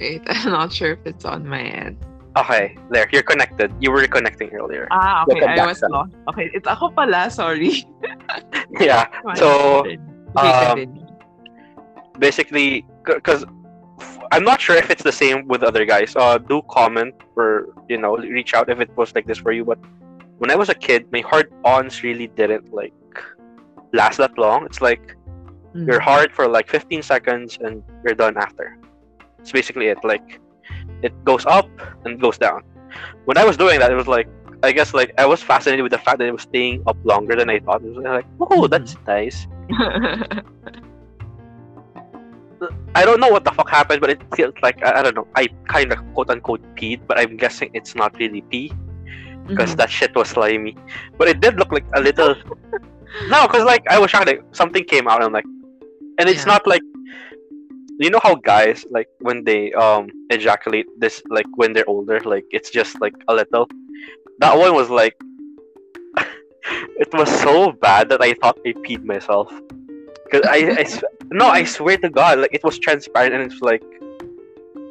[0.01, 1.97] Wait, I'm not sure if it's on my end.
[2.37, 3.69] Okay, there you're connected.
[3.79, 4.87] You were reconnecting earlier.
[4.89, 5.45] Ah, okay.
[5.45, 5.91] I was Sam.
[5.91, 6.15] lost.
[6.29, 7.29] Okay, it's ako pala.
[7.29, 7.85] Sorry.
[8.79, 9.05] yeah.
[9.35, 9.85] So
[10.39, 11.05] um,
[12.19, 13.45] basically, because
[14.31, 16.15] I'm not sure if it's the same with other guys.
[16.15, 19.65] Uh, do comment or you know reach out if it was like this for you.
[19.65, 19.77] But
[20.39, 22.95] when I was a kid, my hard-ons really didn't like
[23.93, 24.65] last that long.
[24.65, 25.15] It's like
[25.71, 25.87] Mm.
[25.87, 28.75] you're hard for like 15 seconds and you're done after.
[29.41, 29.97] It's basically it.
[30.03, 30.39] Like
[31.01, 31.69] it goes up
[32.05, 32.63] and goes down.
[33.25, 34.27] When I was doing that, it was like
[34.63, 37.35] I guess like I was fascinated with the fact that it was staying up longer
[37.35, 37.83] than I thought.
[37.83, 39.47] It was like, oh, that's nice.
[42.93, 45.27] I don't know what the fuck happened, but it feels like I, I don't know.
[45.35, 48.71] I kind of quote unquote peed, but I'm guessing it's not really pee
[49.47, 49.77] because Mhm.
[49.77, 50.77] that shit was slimy.
[51.17, 52.35] But it did look like a little.
[53.29, 54.27] no, because like I was shocked.
[54.27, 55.45] Like, something came out and like,
[56.19, 56.53] and it's Yeah.
[56.53, 56.83] not like.
[58.01, 62.45] You know how guys like when they um ejaculate this like when they're older like
[62.49, 63.69] it's just like a little.
[64.39, 65.15] That one was like.
[66.97, 69.49] it was so bad that I thought I peed myself.
[70.31, 73.83] Cause I, I no I swear to God like it was transparent and it's like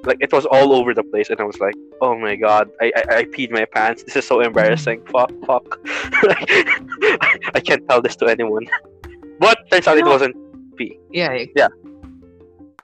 [0.05, 2.93] like it was all over the place and I was like oh my god I
[2.97, 5.80] I, I peed my pants this is so embarrassing fuck fuck
[6.22, 6.51] like,
[7.55, 8.66] I can't tell this to anyone
[9.39, 10.37] but turns out it wasn't
[10.76, 11.68] pee yeah, Yeah.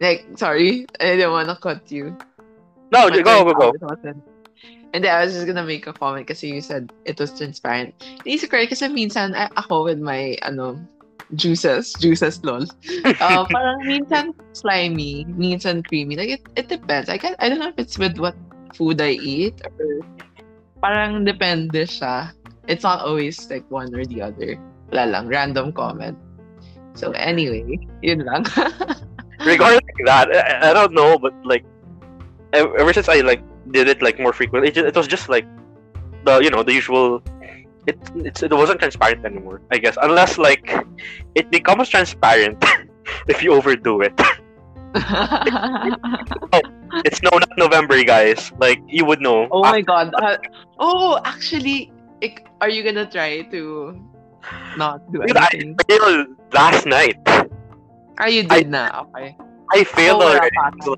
[0.01, 2.17] Like, sorry, I didn't want to cut you.
[2.93, 3.73] no go go go.
[4.95, 7.93] And then I was just gonna make a comment kasi you said it was transparent.
[8.25, 10.79] Naisip ko rin kasi minsan a- ako with my ano
[11.35, 12.65] juices, juices lol.
[13.21, 16.17] Uh, parang minsan slimy, minsan creamy.
[16.17, 17.11] Like it, it depends.
[17.11, 18.37] I can I don't know if it's with what
[18.73, 20.01] food I eat or
[20.81, 22.33] parang depende siya.
[22.71, 24.57] It's not always like one or the other.
[24.95, 26.17] Wala lang, random comment.
[26.95, 28.47] So anyway, yun lang.
[29.45, 31.65] regarding that I, I don't know but like
[32.53, 35.29] ev- ever since I like did it like more frequently, it, just, it was just
[35.29, 35.47] like
[36.25, 37.23] the you know the usual.
[37.87, 39.61] It it's, it wasn't transparent anymore.
[39.71, 40.73] I guess unless like
[41.35, 42.63] it becomes transparent
[43.29, 44.19] if you overdo it.
[47.05, 48.53] It's no not November, guys.
[48.59, 49.49] Like you would know.
[49.51, 50.15] oh my god.
[50.15, 50.37] Uh,
[50.79, 53.95] oh, actually, ik- are you gonna try to
[54.77, 55.77] not do I anything?
[55.89, 57.17] failed last night.
[58.19, 59.05] Ah, you did na.
[59.09, 59.37] Okay.
[59.75, 60.57] I failed wala already.
[60.57, 60.71] pa.
[60.83, 60.97] So,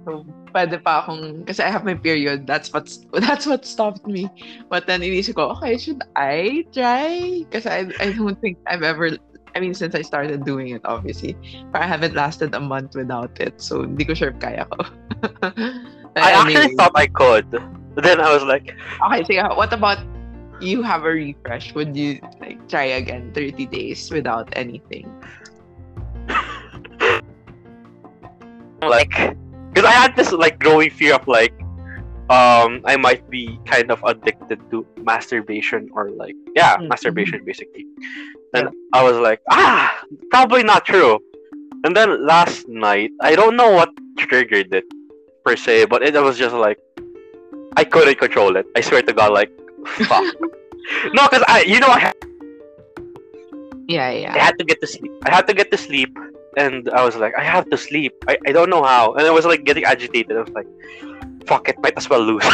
[0.53, 2.47] pwede pa akong, kasi I have my period.
[2.47, 2.89] That's what
[3.25, 4.29] that's what stopped me.
[4.69, 7.43] But then inisip ko, okay, should I try?
[7.51, 9.17] Kasi I, I don't think I've ever,
[9.55, 11.35] I mean, since I started doing it, obviously.
[11.73, 13.61] But I haven't lasted a month without it.
[13.61, 14.85] So, hindi ko sure kaya ko.
[16.19, 16.75] I actually anyway.
[16.77, 17.49] thought I could.
[17.95, 18.75] But then I was like,
[19.07, 19.99] Okay, so yeah, what about
[20.61, 21.75] you have a refresh?
[21.75, 25.09] Would you like try again 30 days without anything?
[28.83, 29.11] Like,
[29.73, 31.53] because I had this like growing fear of like,
[32.31, 36.89] um, I might be kind of addicted to masturbation or like, yeah, Mhm.
[36.89, 37.87] masturbation basically.
[38.55, 39.93] And I was like, ah,
[40.31, 41.19] probably not true.
[41.85, 44.85] And then last night, I don't know what triggered it
[45.45, 46.79] per se, but it was just like,
[47.77, 48.67] I couldn't control it.
[48.77, 49.51] I swear to God, like,
[50.11, 50.25] fuck.
[51.15, 52.13] no, because I, you know, I
[53.89, 55.13] Yeah, yeah I had to get to sleep.
[55.25, 56.13] I had to get to sleep,
[56.57, 58.15] and I was like, I have to sleep.
[58.27, 60.37] I, I don't know how, and I was like getting agitated.
[60.37, 60.67] I was like,
[61.47, 62.45] fuck it, might as well lose.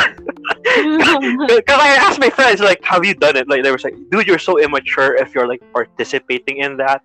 [1.49, 3.49] Because I asked my friends, like, have you done it?
[3.49, 7.03] Like, they were like, dude, you're so immature if you're like participating in that.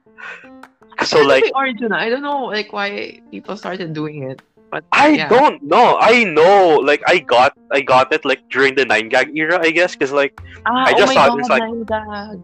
[1.05, 1.91] So like, ba yung origin?
[1.93, 4.41] I don't know like why people started doing it.
[4.69, 5.29] But I yeah.
[5.29, 5.97] don't know.
[5.99, 9.71] I know, like, I got, I got it like during the nine gag era, I
[9.71, 12.37] guess, because like, Ah, I just oh saw God, this, like- nine gag.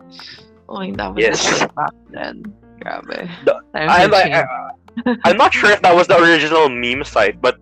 [0.68, 1.46] Oh God, Yes.
[1.46, 1.68] yes.
[1.76, 2.42] back then.
[2.86, 3.26] Grabe.
[3.46, 4.32] The- I'm like.
[4.32, 4.46] I,
[5.26, 7.58] I'm not sure if that was the original meme site, but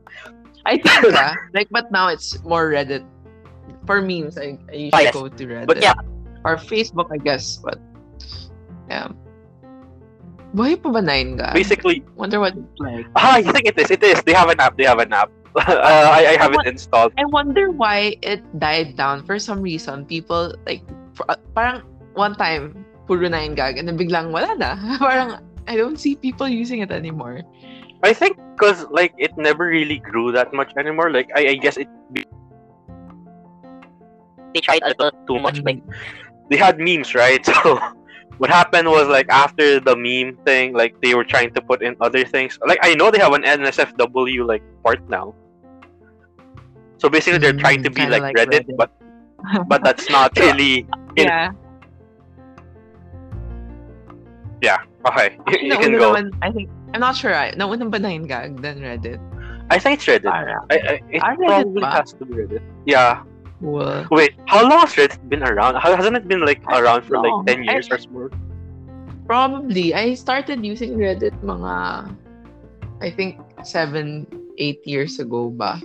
[0.68, 1.34] I think yeah.
[1.56, 3.02] like but now it's more Reddit.
[3.88, 5.14] For memes, I, I usually Oh, yes.
[5.16, 5.68] go to Reddit.
[5.68, 5.96] But yeah.
[6.46, 7.58] Or Facebook, I guess.
[7.58, 7.80] But
[8.88, 9.10] yeah.
[10.54, 11.54] Buhay pa ba 9 gag?
[11.58, 13.08] basically, Wonder what it's like.
[13.18, 13.90] ah, I think it is.
[13.90, 14.22] It is.
[14.22, 14.78] They have an app.
[14.78, 15.32] They have an app.
[15.58, 15.66] uh,
[16.14, 17.12] I, I have it installed.
[17.18, 20.06] I wonder why it died down for some reason.
[20.06, 20.86] People like
[21.18, 21.82] for, uh, parang
[22.14, 24.76] one time puro 9 gag and then biglang wala na.
[25.04, 27.42] parang I don't see people using it anymore.
[28.04, 31.12] I think because like it never really grew that much anymore.
[31.12, 31.88] Like I, I guess it
[34.54, 35.62] They tried a little too much.
[35.66, 35.82] Like
[36.50, 37.44] they had memes, right?
[37.64, 37.80] So
[38.38, 41.96] what happened was like after the meme thing, like they were trying to put in
[42.02, 42.58] other things.
[42.66, 45.36] Like I know they have an NSFW like part now.
[46.98, 48.78] So basically, they're trying to Mm, be kinda like, like Reddit, Reddit.
[48.78, 48.92] but
[49.68, 50.88] but that's not really.
[51.16, 51.52] In- yeah.
[55.08, 56.14] Okay, you, you can go.
[56.16, 57.34] naman, I think I'm not sure.
[57.36, 59.20] I nauna ba 9 gag than Reddit?
[59.72, 60.30] I think it's Reddit.
[60.32, 61.92] I, I, it Ah, probably ba?
[61.92, 62.64] has to be Reddit.
[62.86, 63.24] Yeah.
[63.60, 64.06] cool.
[64.12, 65.76] Wait, how long has Reddit been around?
[65.80, 67.44] How, hasn't it been like around for like know.
[67.48, 68.30] ten I- years or more?
[69.26, 69.96] Probably.
[69.96, 72.12] I started using Reddit mga,
[73.02, 74.28] I think, seven,
[74.60, 75.80] eight years ago ba.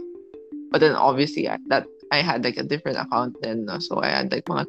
[0.71, 3.65] But then obviously, I, that I had like a different account then.
[3.65, 3.79] No?
[3.79, 4.67] So I had like mga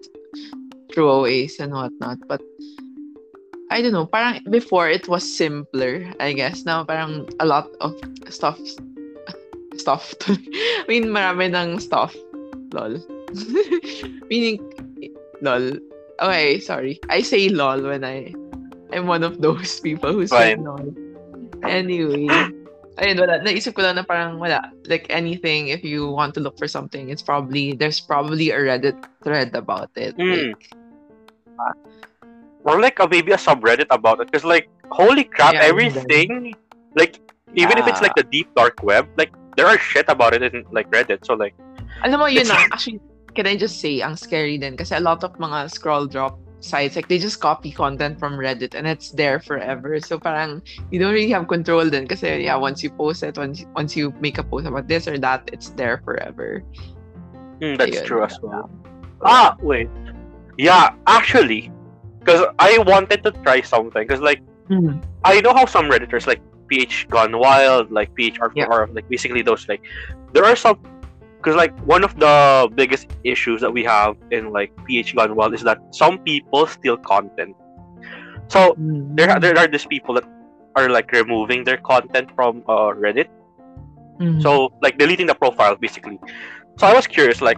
[0.93, 2.19] throwaways and whatnot.
[2.27, 2.41] But
[3.69, 4.05] I don't know.
[4.05, 6.65] Parang before it was simpler, I guess.
[6.65, 7.93] Now parang a lot of
[8.29, 8.57] stuff
[9.79, 10.13] stuff.
[10.27, 12.13] I mean, marami ng stuff.
[12.75, 12.99] Lol.
[14.29, 14.61] Meaning,
[15.41, 15.79] lol.
[16.19, 16.99] Okay, sorry.
[17.09, 18.35] I say lol when I
[18.91, 20.67] I'm one of those people who say Fine.
[20.67, 20.85] lol.
[21.63, 22.27] Anyway,
[22.99, 23.39] ayun, wala.
[23.41, 24.69] Naisip ko lang na parang wala.
[24.85, 28.99] Like anything, if you want to look for something, it's probably, there's probably a Reddit
[29.23, 30.15] thread about it.
[30.15, 30.55] Hmm.
[30.55, 30.63] Like,
[32.63, 36.53] or like uh, maybe a subreddit about it because like holy crap Yeah, everything
[36.95, 37.19] like
[37.55, 40.65] even if it's like the deep dark web like there are shit about it in
[40.71, 41.55] like reddit so like
[42.03, 42.69] alam mo, yun It's- lang.
[42.71, 42.99] Actually,
[43.35, 44.77] can I just say, ang scary din.
[44.79, 48.71] Kasi a lot of mga scroll drop sites, like they just copy content from Reddit
[48.71, 49.99] and it's there forever.
[49.99, 53.65] So parang you don't really have control then Kasi yeah, once you post it, once,
[53.75, 56.63] once you make a post about this or that, it's there forever.
[57.59, 58.05] hmm, that's Ayun.
[58.07, 58.69] true as well
[59.19, 59.89] ah wait
[60.55, 61.67] yeah actually
[62.19, 65.01] because i wanted to try something because like Mm.
[65.25, 68.85] i know how some redditors like ph gone wild like phr Yeah.
[68.93, 69.81] like basically those like
[70.31, 70.77] there are some
[71.37, 75.55] because like one of the biggest issues that we have in like ph gone wild
[75.55, 77.55] is that some people steal content
[78.47, 79.17] so Mm.
[79.17, 80.25] there are, there are these people that
[80.75, 83.27] are like removing their content from uh, Reddit.
[84.19, 84.41] Mm.
[84.41, 86.19] So like deleting the profile basically.
[86.77, 87.57] So I was curious, like,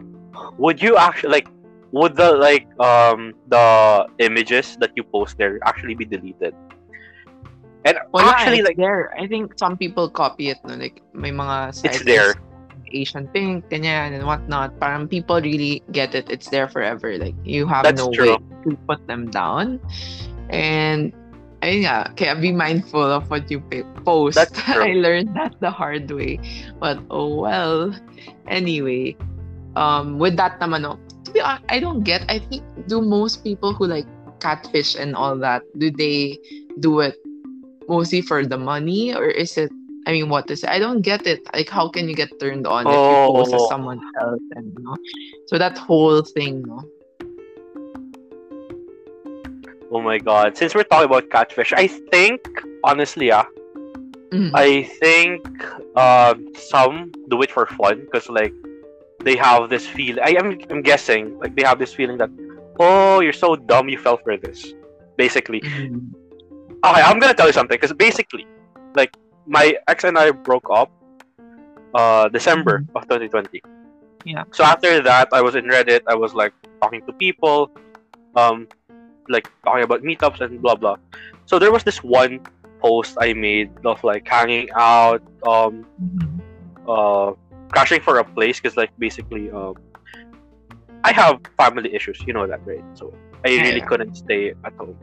[0.58, 1.48] would you actually like,
[1.92, 6.56] would the like um the images that you post there actually be deleted?
[7.86, 9.14] And Well, yeah, actually, it's like, there.
[9.18, 10.58] I think some people copy it.
[10.66, 10.76] No?
[10.76, 11.98] Like, may mga sites.
[11.98, 12.36] it's there.
[12.94, 14.78] Asian pink, ganyan, and whatnot.
[14.80, 16.30] Parang people really get it.
[16.30, 17.18] It's there forever.
[17.18, 18.36] Like, you have That's no true.
[18.36, 18.38] way
[18.70, 19.80] to put them down.
[20.52, 21.10] And,
[21.64, 23.64] ayun nga, kaya be mindful of what you
[24.06, 24.36] post.
[24.36, 24.84] That's true.
[24.84, 26.38] I learned that the hard way.
[26.78, 27.96] But, oh well.
[28.46, 29.16] Anyway,
[29.76, 31.00] um, with that naman, no,
[31.32, 34.06] to be honest, I don't get, I think, do most people who like
[34.42, 36.38] catfish and all that, do they
[36.80, 37.16] do it
[37.88, 39.72] mostly for the money or is it
[40.08, 40.70] I mean what is it?
[40.70, 41.40] I don't get it.
[41.54, 43.68] Like how can you get turned on if you post as Oh.
[43.68, 44.98] someone else and you know?
[45.48, 46.84] So that whole thing, no?
[49.92, 50.58] Oh my god.
[50.58, 52.42] Since we're talking about catfish, I think
[52.84, 53.46] honestly, ah,
[54.34, 54.52] Mhm.
[54.56, 55.46] I think
[55.96, 58.54] um some do it for fun because like
[59.24, 60.20] they have this feel.
[60.22, 62.30] I am I'm guessing like they have this feeling that
[62.80, 64.74] oh you're so dumb you fell for this.
[65.18, 66.14] Basically, Mhm.
[66.86, 68.46] okay, I'm gonna tell you something because basically,
[68.96, 69.16] like
[69.46, 70.90] my ex and I broke up
[71.94, 73.62] uh December of 2020.
[74.26, 74.44] Yeah.
[74.52, 76.02] So after that, I was in Reddit.
[76.08, 77.72] I was like talking to people,
[78.36, 78.68] um,
[79.30, 80.96] like talking about meetups and blah blah.
[81.46, 82.40] So there was this one
[82.82, 86.40] post I made of like hanging out, um, Mhm.
[86.88, 87.34] uh,
[87.72, 89.76] crashing for a place because like basically, um,
[91.04, 92.22] I have family issues.
[92.28, 92.86] You know that, right?
[92.94, 93.14] So
[93.46, 93.86] I Yeah, really yeah.
[93.86, 94.98] couldn't stay at home.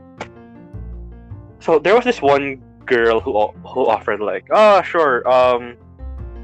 [1.59, 3.33] So there was this one girl who
[3.73, 5.77] who offered like, oh sure, um,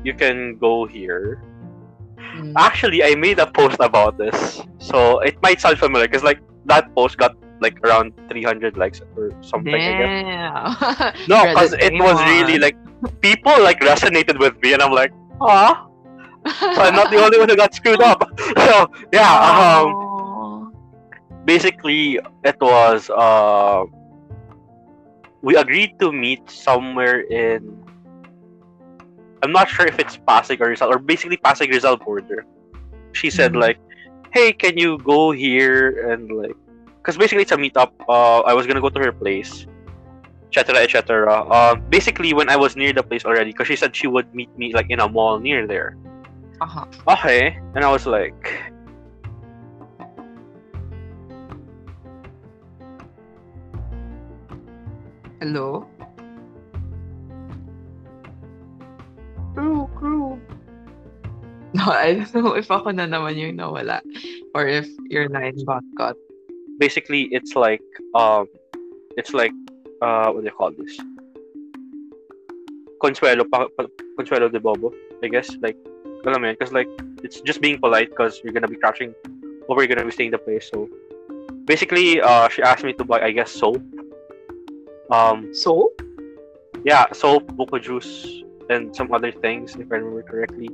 [0.04, 1.42] you can go here.
[2.36, 2.54] Mhm.
[2.58, 6.94] Actually, I made a post about this, so it might sound familiar because like that
[6.96, 9.96] post got like around 300 likes or something.
[9.96, 10.76] Damn.
[11.28, 12.76] No, because it was really like
[13.22, 15.12] people like resonated with me, and I'm like,
[15.42, 15.86] ah,
[16.48, 18.24] so I'm not the only one who got screwed up.
[18.58, 19.34] so yeah,
[19.82, 20.74] um,
[21.46, 23.84] basically it was uh,
[25.42, 27.84] we agreed to meet somewhere in.
[29.44, 32.46] I'm not sure if it's Pasig or Rizal or basically Pasig Rizal border.
[33.14, 33.62] She said Mhm.
[33.62, 33.78] like,
[34.34, 36.56] "Hey, can you go here and like?"
[36.98, 37.94] Because basically it's a meetup.
[38.10, 39.68] Uh, I was gonna go to her place,
[40.50, 41.30] etc., etc.
[41.30, 44.50] Uh, basically when I was near the place already, because she said she would meet
[44.58, 45.96] me like in a mall near there.
[46.62, 46.86] Uh-huh.
[47.08, 48.34] Okay, and I was like,
[55.40, 55.88] Hello?
[59.54, 60.40] Crew, crew.
[61.76, 64.00] No, I don't know if ako na naman yung nawala
[64.56, 66.16] or if your line got cut.
[66.78, 67.82] basically it's like
[68.14, 68.48] um,
[69.18, 69.54] it's like
[70.02, 71.00] uh, what do you call this?
[73.02, 73.86] Consuelo, pa, pa,
[74.18, 74.92] Consuelo de Bobo,
[75.24, 75.52] I guess.
[75.62, 75.78] Like,
[76.28, 76.90] alam mo because like
[77.24, 79.14] it's just being polite because you're gonna be crashing
[79.70, 80.70] over, you're gonna be staying the place.
[80.70, 80.90] So
[81.66, 83.82] basically, uh, she asked me to buy, I guess, soap.
[85.12, 85.92] Um, So?
[86.84, 88.26] yeah, soap, buko juice,
[88.70, 90.70] and some other things, if I remember correctly.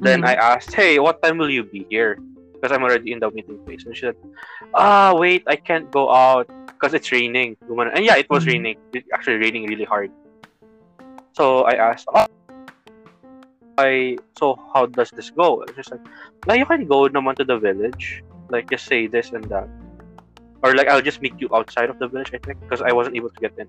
[0.00, 0.26] Then Mhm.
[0.26, 2.18] I asked, "Hey, what time will you be here?"
[2.54, 3.86] Because I'm already in the meeting place.
[3.86, 4.18] And she said,
[4.74, 8.50] "Ah, wait, I can't go out because it's raining." And yeah, it was Mhm.
[8.50, 8.76] raining.
[8.94, 10.10] It actually raining really hard.
[11.34, 12.26] So I asked, "Oh,
[13.78, 16.00] I so how does this go?" And she's like,
[16.46, 18.22] "Well, you can go naman to the village.
[18.50, 19.68] Like just say this and that."
[20.62, 23.16] Or like I'll just meet you outside of the village, I think, because I wasn't
[23.16, 23.68] able to get in.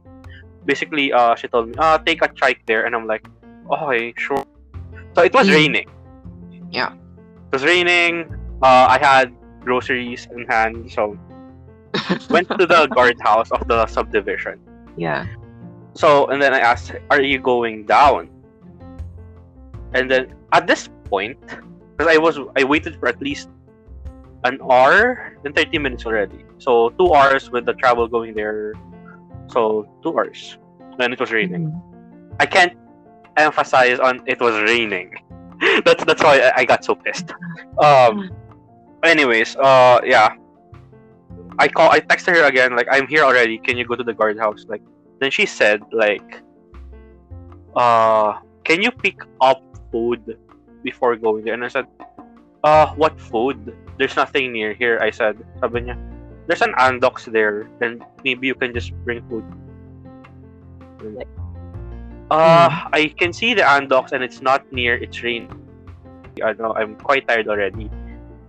[0.65, 3.27] Basically, uh, she told me, "Ah, take a trike there," and I'm like,
[3.69, 4.43] "Okay, sure."
[5.15, 5.55] So it was Mm.
[5.55, 5.87] raining.
[6.71, 6.91] Yeah.
[6.95, 8.27] It was raining.
[8.63, 9.31] Uh, I had
[9.61, 11.17] groceries in hand, so
[12.29, 14.59] went to the guardhouse of the subdivision.
[14.95, 15.25] Yeah.
[15.95, 18.27] So and then I asked, "Are you going down?"
[19.95, 21.39] And then at this point,
[21.95, 23.49] because I was I waited for at least
[24.43, 26.43] an hour and thirty minutes already.
[26.59, 28.73] So two hours with the travel going there.
[29.47, 30.57] So two hours.
[30.99, 31.71] And it was raining.
[31.71, 31.81] Mhm.
[32.39, 32.73] I can't
[33.37, 35.15] emphasize on it was raining.
[35.85, 37.31] that's that's why I, I got so pissed.
[37.81, 38.29] Um.
[39.03, 40.35] Anyways, uh, yeah.
[41.59, 41.89] I call.
[41.91, 42.75] I texted her again.
[42.75, 43.57] Like, I'm here already.
[43.57, 44.65] Can you go to the guardhouse?
[44.67, 44.81] Like,
[45.19, 46.41] then she said, like,
[47.75, 49.61] uh, can you pick up
[49.95, 50.35] food
[50.83, 51.55] before going there?
[51.55, 51.87] And I said,
[52.67, 53.71] uh, what food?
[53.95, 54.99] There's nothing near here.
[54.99, 55.95] I said, sabi niya,
[56.51, 59.47] there's an Andok's there, and maybe you can just bring food.
[62.27, 64.97] Uh, I can see the Andok's and it's not near.
[64.97, 65.47] It's rain.
[66.43, 66.75] I know.
[66.75, 67.89] I'm quite tired already.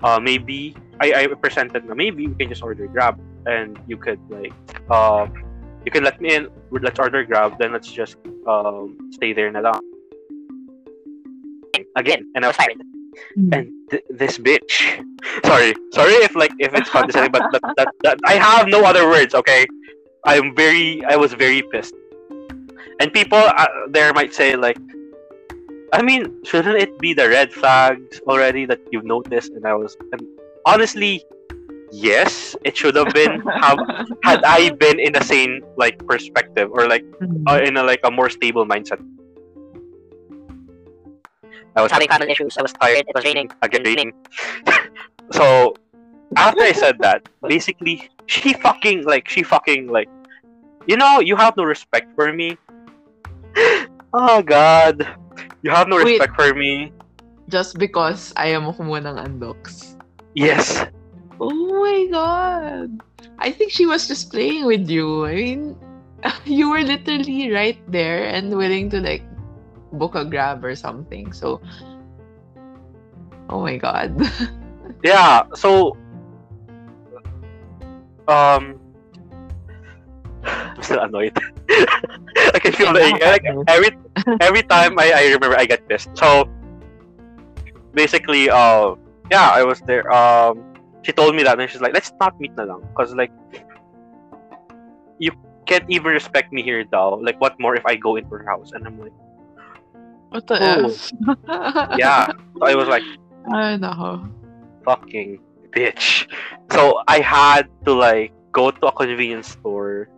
[0.02, 4.20] Uh, maybe I, I presented na maybe we can just order Grab and you could
[4.28, 4.52] like
[4.90, 5.28] uh,
[5.84, 6.48] you can let me in.
[6.72, 7.60] Let's order Grab.
[7.60, 8.16] Then let's just
[8.48, 9.95] um stay there na lang.
[11.96, 12.76] Again, and I was like,
[13.52, 15.02] and th- this bitch.
[15.44, 19.08] Sorry, sorry if like if it's condescending, but that, that, that I have no other
[19.08, 19.34] words.
[19.34, 19.66] Okay,
[20.24, 21.94] I'm very I was very pissed.
[23.00, 24.78] And people uh, there might say like,
[25.92, 29.52] I mean, shouldn't it be the red flags already that you've noticed?
[29.52, 30.22] And I was, and
[30.64, 31.22] honestly,
[31.92, 33.40] yes, it should have been.
[33.62, 33.78] Have,
[34.24, 37.44] had I been in the same like perspective or like Mhm.
[37.48, 39.00] uh, in a like a more stable mindset.
[41.76, 42.56] I was having family issues.
[42.56, 43.04] I was tired.
[43.04, 43.52] It was raining.
[43.62, 44.12] again raining.
[45.30, 45.76] so
[46.36, 50.08] after I said that, basically she fucking like she fucking like
[50.86, 52.56] you know you have no respect for me.
[54.14, 55.06] oh god.
[55.62, 56.16] You have no Wait.
[56.16, 56.92] respect for me.
[57.48, 60.00] Just because ayaw mo kumuha ng Andok's.
[60.34, 60.88] Yes.
[61.36, 61.52] Oh
[61.84, 63.04] my god.
[63.38, 65.28] I think she was just playing with you.
[65.28, 65.76] I mean,
[66.48, 69.22] you were literally right there and willing to like
[69.98, 71.32] book a grab or something.
[71.32, 71.60] So,
[73.48, 74.14] oh my god.
[75.02, 75.94] Yeah, so
[78.26, 78.78] um
[80.46, 81.36] I'm still annoyed.
[82.54, 83.90] I can feel the like every
[84.40, 86.10] every time I, I remember I get pissed.
[86.14, 86.48] So
[87.94, 88.94] basically, uh,
[89.30, 90.06] yeah, I was there.
[90.12, 93.32] Um, she told me that, and she's like, "Let's not meet na lang," because like
[95.18, 95.32] you
[95.66, 97.18] can't even respect me here, though.
[97.18, 98.72] Like, what more if I go into her house?
[98.72, 99.16] And I'm like,
[100.30, 100.90] What the Oh.
[100.90, 101.10] F?
[101.98, 102.28] yeah.
[102.62, 103.02] I was like,
[103.52, 104.26] Ay, nako.
[104.84, 105.38] fucking
[105.70, 106.26] bitch.
[106.72, 110.08] So I had to like go to a convenience store.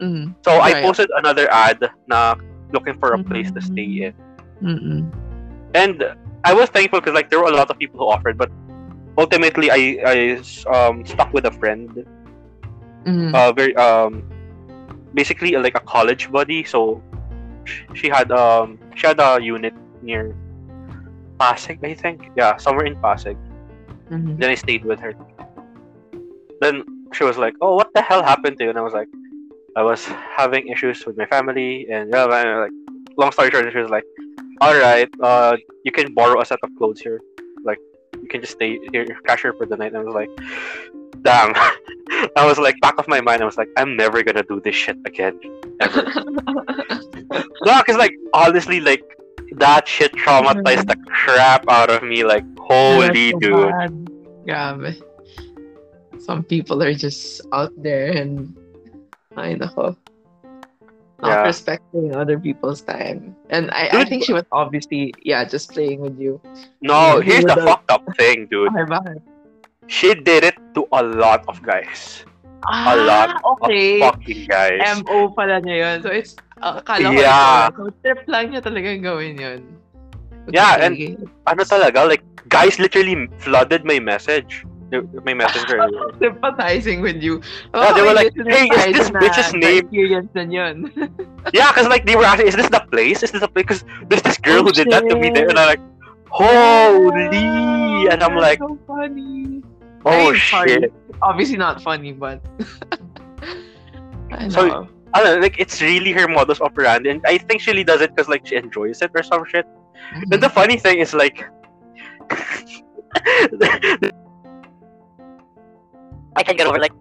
[0.00, 0.34] Mm.
[0.44, 2.34] So I posted another ad na
[2.72, 4.14] looking for a place to stay in.
[4.62, 5.10] Mm-mm.
[5.74, 6.02] and
[6.44, 8.50] I was thankful because like there were a lot of people who offered, but
[9.18, 10.16] ultimately I I
[10.70, 11.90] um stuck with a friend,
[13.04, 13.34] Mm.
[13.36, 14.24] uh very um
[15.14, 16.64] basically like a college buddy.
[16.64, 17.02] So
[17.94, 20.34] she had um she had a unit near
[21.38, 22.30] Pasig, I think.
[22.36, 23.36] Yeah, somewhere in Pasig.
[24.10, 24.38] Mhm.
[24.38, 25.12] Then I stayed with her.
[26.60, 29.08] Then she was like, "Oh, what the hell happened to you?" And I was like,
[29.76, 30.04] "I was
[30.36, 32.76] having issues with my family." And yeah, man, like,
[33.16, 34.04] long story short, she was like,
[34.60, 37.20] "All right, uh, you can borrow a set of clothes here.
[37.64, 37.78] Like,
[38.22, 40.30] you can just stay here, cash here for the night." And I was like,
[41.24, 41.52] "Damn."
[42.36, 44.74] I was like, back of my mind, I was like, "I'm never gonna do this
[44.76, 45.40] shit again,
[45.80, 46.04] ever."
[47.64, 49.02] no, because like honestly, like
[49.56, 51.14] that shit traumatized the mm-hmm.
[51.14, 52.24] crap out of me.
[52.24, 53.70] Like, holy so dude.
[53.70, 53.92] bad.
[54.46, 55.02] Grabe.
[56.20, 58.54] Some people are just out there and
[59.36, 59.96] ay nako.
[61.20, 61.42] Not Yeah.
[61.44, 63.36] respecting other people's time.
[63.48, 66.40] And I, I think she was obviously, yeah, just playing with you.
[66.82, 68.72] No, Yeah, here's the fucked up thing, dude.
[69.86, 72.24] She did it to a lot of guys.
[72.64, 74.00] Ah, a lot okay.
[74.00, 74.80] of fucking guys.
[75.04, 75.96] MO pala niya yun.
[76.00, 76.32] So it's,
[76.64, 77.68] uh, akala ko Yeah.
[77.68, 77.76] ikaw.
[77.76, 79.60] So trip lang niya talagang gawin yun.
[80.48, 81.16] Yeah, and- Okay.
[81.44, 84.64] ano talaga, like, guys literally flooded my message.
[85.26, 85.80] My messenger.
[86.22, 87.42] sympathizing with you.
[87.74, 90.76] Oh, Yeah, they were like, "Hey, is this na bitch's name?" Na-experience na yun.
[91.56, 93.26] yeah, because like they were asking, is this the place?
[93.26, 93.66] Is this the place?
[93.66, 95.82] Because there's this girl Oh, who did that to me there, and I'm like,
[96.30, 98.06] holy!
[98.06, 99.66] And I'm like, so funny.
[100.04, 100.72] Oh Very funny.
[100.72, 100.92] shit.
[101.22, 102.40] Obviously not funny, but
[104.32, 104.48] I know.
[104.48, 107.84] So, I don't know, like it's really her modus operandi, and I think she really
[107.84, 109.66] does it because like she enjoys it or some shit.
[109.66, 110.32] Mm-hmm.
[110.32, 111.46] And the funny thing is like
[116.36, 116.92] I can get over like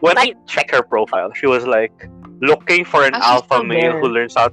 [0.00, 2.08] when I check her profile, she was like
[2.40, 4.00] looking for an alpha male there.
[4.00, 4.48] who learns how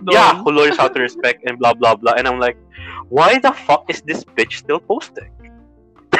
[0.00, 0.12] No.
[0.12, 2.12] yeah, who learns how to respect and blah blah blah.
[2.14, 2.56] And I'm like,
[3.08, 5.30] why the fuck is this bitch still posting?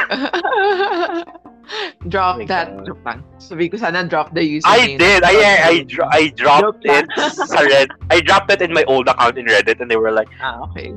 [2.09, 2.77] drop Oh my that.
[2.77, 2.87] God.
[2.87, 3.25] Joke lang.
[3.39, 4.63] Sabi ko sana drop the username.
[4.67, 5.23] I did.
[5.25, 7.89] I I, I, dro- I dropped it sa Red.
[8.11, 10.93] I dropped it in my old account in Reddit, and they were like, Ah, okay.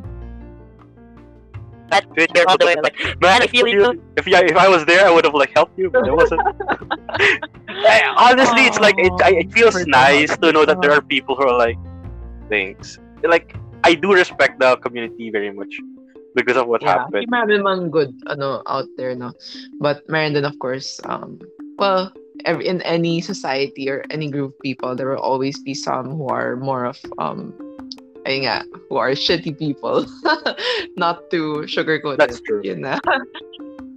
[1.92, 4.02] that you're all the way like "Man, I if you, you.
[4.18, 6.42] if yeah, if I was there, I would have like helped you, but it wasn't."
[7.86, 11.36] I- honestly, it's like it, I, it feels nice to know that there are people
[11.36, 11.78] who are like,
[12.50, 12.98] thanks.
[13.24, 15.78] Like I do respect the community very much
[16.36, 17.26] because of what Yeah, happened.
[17.32, 19.32] meron mang good ano out there, no.
[19.80, 21.40] But meron din of course, um,
[21.80, 22.12] well,
[22.46, 26.28] every, in any society or any group of people, there will always be some who
[26.28, 27.56] are more of um,
[28.28, 30.06] ayun nga, who are shitty people.
[31.00, 32.62] Not to sugarcoat That's it, true.
[32.64, 33.00] yun na.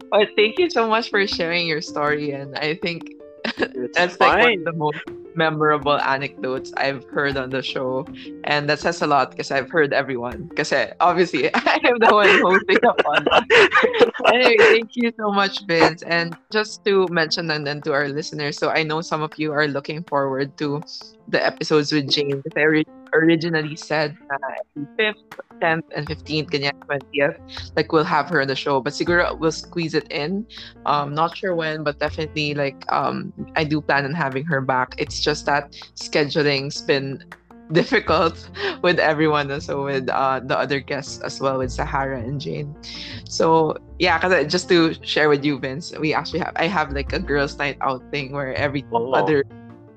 [0.09, 3.05] But thank you so much for sharing your story, and I think
[3.59, 4.99] It's that's like one of the most
[5.39, 8.05] memorable anecdotes I've heard on the show.
[8.45, 10.51] And that says a lot because I've heard everyone.
[10.51, 14.35] Because eh, obviously I am the one hosting the podcast.
[14.35, 16.03] anyway, thank you so much, Vince.
[16.03, 19.53] And just to mention and then to our listeners, so I know some of you
[19.53, 20.83] are looking forward to
[21.29, 22.43] the episodes with Jane.
[22.43, 24.37] Because I ori- originally said uh,
[24.99, 25.15] 5th,
[25.61, 27.37] 10th, and 15th, ganyan, 20th,
[27.77, 28.81] like we'll have her on the show.
[28.81, 30.47] But siguro we'll squeeze it in.
[30.87, 34.95] Um, not sure when, but definitely like um, I do plan on having her back.
[34.99, 37.23] It's just that scheduling's been
[37.73, 38.49] difficult
[38.83, 42.75] with everyone so with uh, the other guests as well with Sahara and Jane.
[43.29, 46.93] So yeah, cause I, just to share with you, Vince, we actually have I have
[46.93, 49.13] like a girls' night out thing where every Oh.
[49.13, 49.45] other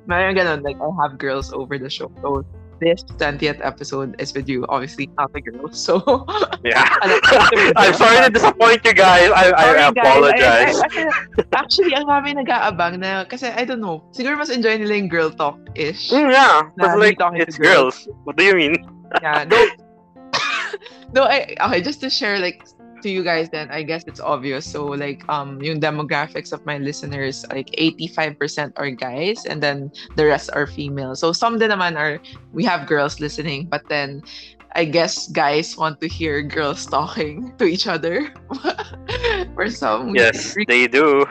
[0.09, 2.11] Mayroon ganun, like I have girls over the show.
[2.21, 2.43] So
[2.81, 5.77] this 20th episode is with you, obviously not the girls.
[5.77, 6.01] So
[6.65, 6.83] Yeah.
[7.77, 9.29] I'm sorry to disappoint you guys.
[9.29, 9.93] I, I Sorry, guys.
[9.95, 10.75] apologize.
[10.81, 14.77] I- I- I- actually, ang dami nag-aabang na, kasi I don't know, siguro mas enjoy
[14.81, 16.09] nila yung girl talk-ish.
[16.09, 18.09] Mm, yeah, because like it's girls.
[18.25, 18.81] What do you mean?
[19.21, 19.67] Yeah, though,
[21.13, 22.65] though I, okay, just to share like
[23.03, 24.65] to you guys then, I guess it's obvious.
[24.65, 30.25] So like um yung demographics of my listeners, like 85% are guys and then the
[30.25, 31.15] rest are female.
[31.15, 32.19] So some din naman are
[32.53, 34.21] we have girls listening, but then
[34.75, 38.31] I guess guys want to hear girls talking to each other.
[39.55, 41.25] For some, Yes, they do.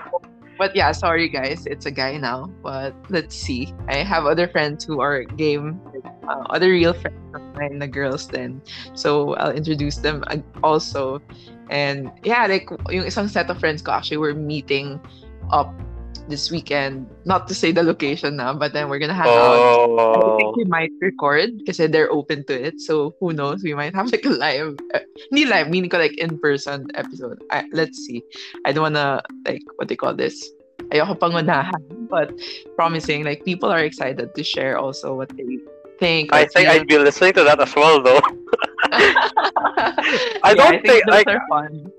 [0.58, 2.50] but yeah, sorry guys, it's a guy now.
[2.62, 3.72] But let's see.
[3.88, 5.80] I have other friends who are game,
[6.28, 8.62] uh, other real friends of mine, the girls then.
[8.94, 10.24] So I'll introduce them
[10.62, 11.20] also.
[11.70, 14.98] And yeah, like yung isang set of friends ko actually we're meeting
[15.54, 15.70] up
[16.28, 17.06] this weekend.
[17.24, 19.54] Not to say the location na, but then we're gonna hang out.
[19.54, 22.80] I Oh, think we might record because they're open to it.
[22.82, 23.62] So who knows?
[23.62, 25.00] We might have like a live, uh,
[25.30, 27.38] hindi live, meaning ko like in person episode.
[27.50, 28.22] I, let's see.
[28.66, 30.38] I don't wanna like what they call this.
[30.90, 32.34] Ayoko pangunahan, but
[32.74, 35.58] promising like people are excited to share also what they
[36.02, 36.34] think.
[36.34, 36.66] I think.
[36.66, 38.18] I'd be listening to that as well, though.
[40.42, 41.92] I don't think, those like- are fun.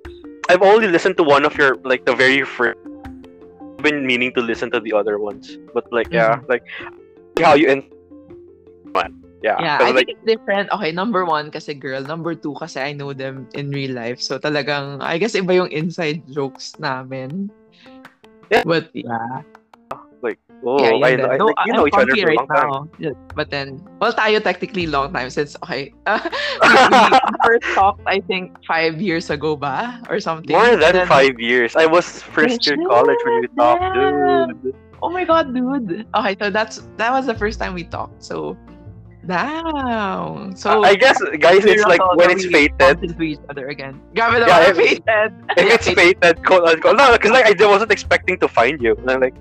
[0.49, 2.75] I've only listened to one of your like the very first.
[3.79, 6.63] I've been meaning to listen to the other ones, but like yeah, like
[7.39, 7.87] how you in.
[9.41, 10.69] Yeah, Yeah, I like think it's different.
[10.69, 12.05] Okay, number one kasi girl.
[12.05, 14.21] Number two kasi I know them in real life.
[14.21, 17.49] So talagang, I guess iba yung inside jokes namin.
[18.53, 18.61] Yeah.
[18.61, 19.41] But yeah.
[20.65, 21.33] Oh, yeah, I.
[21.33, 22.69] I, No, you I'm know each other for a right long time.
[22.69, 22.87] now.
[22.99, 28.19] Yeah, But then, well, tayo technically long time since, okay, uh, we, first talked, I
[28.21, 30.01] think, five years ago ba?
[30.09, 30.55] Or something.
[30.55, 31.75] More than then- five years.
[31.75, 34.75] I was first year college when we talked, dude.
[35.01, 36.05] Oh my god, dude.
[36.13, 38.21] Okay, so that's that was the first time we talked.
[38.21, 38.53] So,
[39.25, 40.55] damn.
[40.55, 43.01] So, I guess, guys, it's like when it's fated.
[43.03, 43.99] into each other again.
[44.13, 45.31] Grabe Yeah, if- fated.
[45.57, 46.97] If it's fated, quote unquote.
[46.97, 48.95] No, because like I wasn't expecting to find you.
[48.95, 49.35] And I'm like,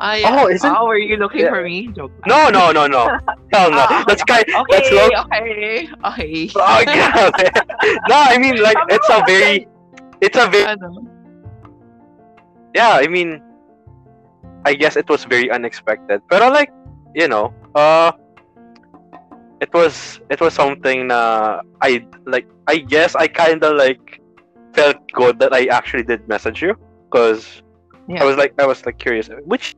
[0.00, 0.30] Ah, yeah.
[0.42, 1.50] Oh, isn't- Oh, were you looking Yeah.
[1.50, 1.88] for me?
[1.96, 2.12] Joke.
[2.26, 3.02] no, no, no, no.
[3.52, 3.82] Hell no.
[3.88, 4.44] Ah, That's kind.
[4.46, 5.08] Okay, That's low.
[5.26, 6.50] okay, okay.
[6.54, 7.30] Oh, yeah.
[8.08, 9.66] no, I mean like it's a very,
[10.20, 10.76] it's a very.
[12.74, 13.42] Yeah, I mean,
[14.64, 16.20] I guess it was very unexpected.
[16.28, 16.70] But like,
[17.14, 18.12] you know, uh,
[19.60, 22.46] it was it was something na I like.
[22.68, 24.20] I guess I kind of like
[24.74, 26.76] felt good that I actually did message you
[27.10, 27.62] because
[28.06, 28.22] Yeah.
[28.22, 29.74] I was like I was like curious which.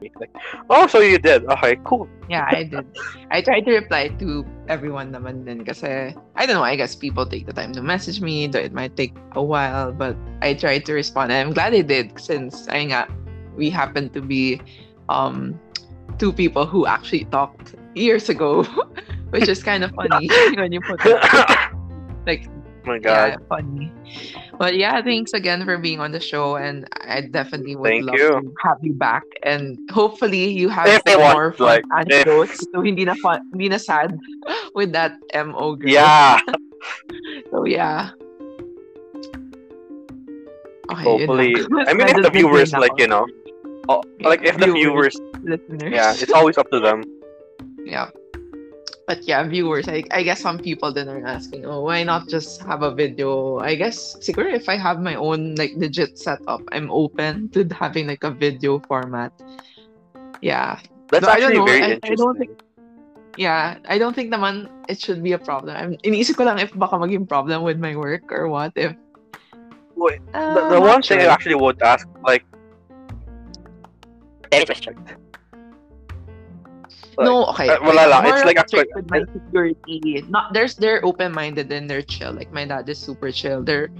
[0.00, 0.34] Like,
[0.68, 1.44] oh, so you did?
[1.44, 2.08] Okay, cool.
[2.28, 2.86] Yeah, I did.
[3.30, 7.26] I tried to reply to everyone naman din kasi I don't know, I guess people
[7.26, 10.86] take the time to message me, though it might take a while, but I tried
[10.86, 11.32] to respond.
[11.32, 13.08] And I'm glad I did since ay nga,
[13.56, 14.60] we happened to be
[15.08, 15.58] um
[16.18, 18.64] two people who actually talked years ago,
[19.30, 21.18] which is kind of funny when you put it
[22.26, 22.46] like
[22.84, 23.36] my god.
[23.40, 23.92] yeah, funny.
[24.58, 28.14] But yeah, thanks again for being on the show, and I definitely would Thank love
[28.16, 28.30] you.
[28.40, 29.24] to have you back.
[29.42, 33.68] And hopefully, you have If want, more fun like, anecdotes, so hindi na fun, hindi
[33.68, 34.18] na sad
[34.74, 35.16] with that
[35.46, 35.90] mo girl.
[35.90, 36.40] Yeah.
[37.52, 38.16] So yeah.
[40.90, 41.54] Okay, Hopefully.
[41.86, 43.26] I mean, if the viewers like you know,
[43.88, 45.92] oh, like if the viewers, listeners.
[45.92, 47.04] yeah, it's always up to them.
[47.84, 48.08] Yeah.
[49.10, 52.62] But yeah, viewers, I, I guess some people then are asking, oh, why not just
[52.62, 53.58] have a video?
[53.58, 58.06] I guess, siguro if I have my own like legit setup, I'm open to having
[58.06, 59.34] like a video format.
[60.38, 60.78] Yeah.
[61.10, 61.66] That's No, I don't actually know.
[61.66, 62.16] very I- I interesting.
[62.22, 62.62] don't think-
[63.34, 65.74] Yeah, I don't think naman it should be a problem.
[65.74, 68.94] I'm, iniisip ko lang if baka maging problem with my work or what if...
[69.98, 71.34] Wait, Uh, the, the not one thing I sure.
[71.34, 72.46] actually would ask, like,
[74.54, 74.94] Very question.
[77.18, 77.68] No, okay.
[77.68, 78.26] uh, wala lang.
[78.26, 80.24] It's like a strict quick- with my security.
[80.28, 82.32] Not there's they're open minded and they're chill.
[82.32, 83.62] Like my dad is super chill.
[83.62, 83.90] They're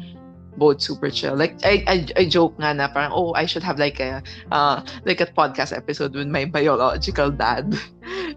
[0.56, 1.36] both super chill.
[1.36, 4.22] Like I I, I joke nga na parang oh I should have like a
[4.52, 7.76] uh like a podcast episode with my biological dad.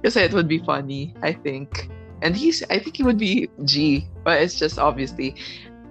[0.03, 1.88] Because it would be funny, I think.
[2.22, 5.36] And he's I think he would be G, but it's just obviously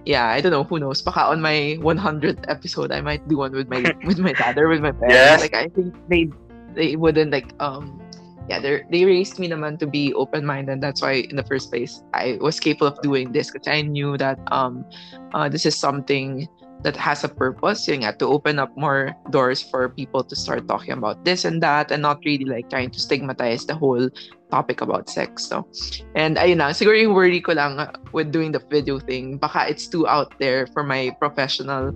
[0.05, 1.01] yeah, I don't know, who knows.
[1.01, 4.69] Baka on my 100th episode I might do one with my with my dad or
[4.69, 5.17] with my parents.
[5.17, 5.41] Yes.
[5.41, 6.29] Like I think they
[6.75, 8.01] they wouldn't like um
[8.49, 10.81] yeah, they raised me naman to be open minded.
[10.81, 14.17] That's why in the first place I was capable of doing this because I knew
[14.19, 14.85] that um
[15.35, 16.49] uh, this is something
[16.83, 20.67] that has a purpose yun nga, to open up more doors for people to start
[20.67, 24.11] talking about this and that and not really like trying to stigmatize the whole
[24.51, 25.65] topic about sex no
[26.15, 29.65] and ayun lang siguro yung worry ko lang uh, with doing the video thing baka
[29.71, 31.95] it's too out there for my professional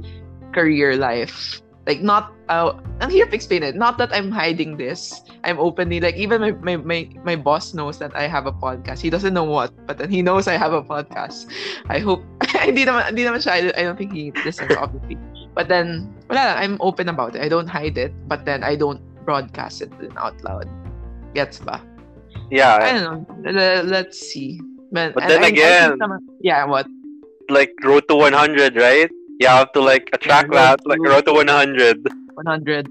[0.54, 3.74] career life like not uh, I'm here to explain it.
[3.78, 5.22] Not that I'm hiding this.
[5.44, 9.00] I'm openly like even my, my my my boss knows that I have a podcast.
[9.00, 11.46] He doesn't know what but then he knows I have a podcast.
[11.88, 12.26] I hope
[12.66, 15.14] hindi naman hindi naman siya I don't think he listens obviously.
[15.54, 17.40] But then wala lang, I'm open about it.
[17.42, 20.66] I don't hide it but then I don't broadcast it out loud.
[21.38, 21.78] Gets ba?
[22.50, 22.78] Yeah.
[22.82, 23.18] I don't know.
[23.46, 24.58] Le- let's see.
[24.90, 26.86] But, But then I- I again- naman- yeah what?
[27.46, 29.06] like road to 100, right?
[29.38, 32.06] You have to like attract that, like road to 100.
[32.34, 32.88] 100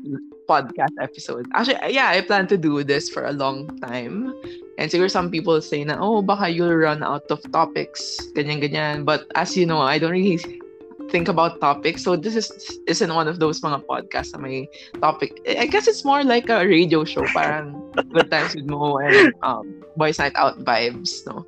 [0.48, 1.48] podcast episodes.
[1.54, 4.34] Actually, yeah, I plan to do this for a long time.
[4.78, 9.06] And siguro some people say na, oh, baka you'll run out of topics, ganyan, ganyan.
[9.06, 10.38] But as you know, I don't really
[11.10, 12.04] think about topics.
[12.04, 12.50] So this is
[12.88, 14.70] isn't one of those mga podcasts na may
[15.02, 15.41] topic.
[15.48, 17.26] I guess it's more like a radio show.
[17.34, 17.74] Parang
[18.14, 19.66] Good Times with Mo and um,
[19.98, 21.46] Boys Night Out vibes, no?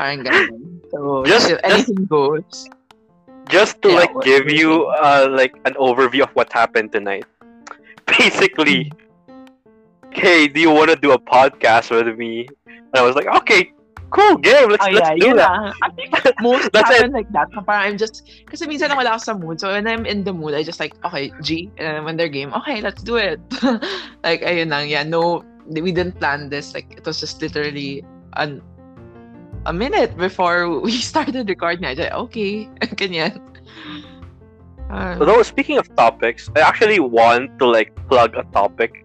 [0.00, 0.80] Parang ganyan.
[0.88, 2.68] So, Just- if anything goes.
[3.48, 7.24] Just to Yeah, like give you uh like an overview of what happened tonight.
[8.06, 8.92] Basically,
[10.12, 12.46] hey, do you want to do a podcast with me?
[12.66, 13.72] And I was like, okay,
[14.10, 14.70] cool, game.
[14.70, 15.74] Let's Oh, let's yeah, do that.
[15.82, 17.48] I think most That's happen like that.
[17.52, 19.60] Parang I'm just, kasi minsan wala ako sa mood.
[19.60, 21.70] So when I'm in the mood, I just like, okay, G.
[21.78, 23.40] And then when they're game, okay, let's do it.
[24.24, 24.88] like, ayun lang.
[24.88, 26.74] Yeah, no, we didn't plan this.
[26.74, 28.04] Like, it was just literally
[28.36, 28.62] an,
[29.68, 31.84] a minute before we started recording.
[31.84, 32.64] I said, okay,
[32.96, 33.36] ganyan.
[34.90, 39.04] Uh, Although speaking of topics, I actually want to like plug a topic.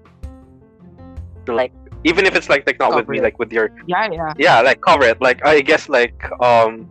[1.46, 1.74] To, like
[2.06, 3.24] even if it's like like not with me, it.
[3.24, 4.34] like with your yeah, yeah.
[4.38, 5.20] yeah, like cover it.
[5.22, 6.88] Like I guess like um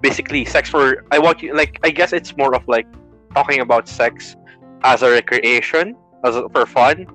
[0.00, 2.86] basically sex for I want you like I guess it's more of like
[3.34, 4.36] talking about sex
[4.84, 7.06] as a recreation, as a, for fun,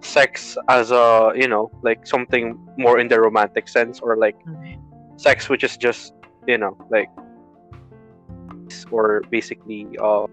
[0.00, 4.80] sex as a you know like something more in the romantic sense, or like Mhm.
[5.16, 6.14] Sex which is just
[6.46, 7.08] you know like
[8.90, 10.26] or basically uh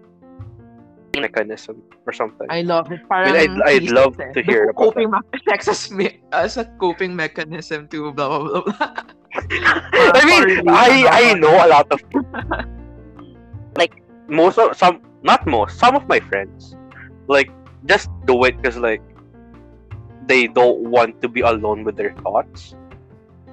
[1.18, 2.46] mechanism or something.
[2.48, 3.00] I love it.
[3.10, 4.32] I mean, I'd, I'd love eh.
[4.32, 5.12] to hear about coping
[5.48, 8.62] sex as, me- as a coping mechanism to blah blah blah.
[8.62, 8.94] blah.
[10.14, 12.00] I mean, I I know a lot of
[13.76, 16.76] Like- most of some not most some of my friends
[17.28, 17.50] like
[17.84, 19.02] just do it because like
[20.26, 22.74] they don't want to be alone with their thoughts.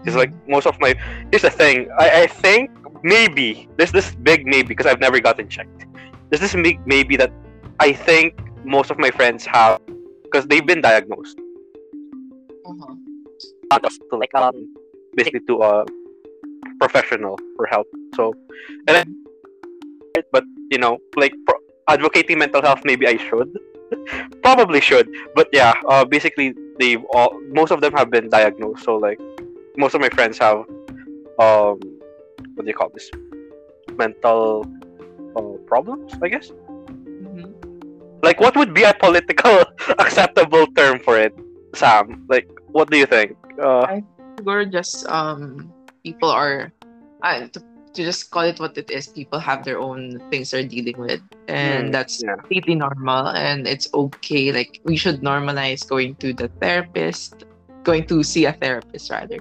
[0.02, 0.96] Because like most of my
[1.32, 2.72] here's the thing I I think
[3.04, 5.86] maybe there's this big maybe because I've never gotten checked.
[6.30, 7.32] There's this big maybe that
[7.80, 9.82] I think most of my friends have
[10.24, 11.38] because they've been diagnosed
[12.66, 12.96] Uh-huh.
[13.72, 14.74] Of to like um
[15.16, 15.86] basically to a
[16.80, 17.88] professional for help.
[18.16, 18.34] So,
[18.88, 19.04] and I,
[20.32, 23.50] but you know, like pro- advocating mental health, maybe I should,
[24.44, 25.08] probably should.
[25.36, 28.84] But yeah, uh, basically they all most of them have been diagnosed.
[28.84, 29.20] So like
[29.80, 30.58] most of my friends have
[31.40, 31.80] um,
[32.56, 33.10] what do you call this?
[33.98, 34.66] Mental
[35.38, 36.52] uh, problems, I guess.
[37.24, 37.54] Mhm.
[38.24, 39.64] Like, what would be a political
[40.00, 41.34] acceptable term for it,
[41.76, 42.26] Sam?
[42.30, 43.38] Like, what do you think?
[43.62, 44.02] Uh,
[44.40, 45.74] Siguro just um
[46.04, 46.72] people are
[47.24, 47.60] uh, to,
[47.94, 51.22] to just call it what it is people have their own things they're dealing with
[51.48, 52.36] and Mm, that's yeah.
[52.40, 57.44] completely normal and it's okay like we should normalize going to the therapist
[57.90, 59.40] going to see a therapist rather.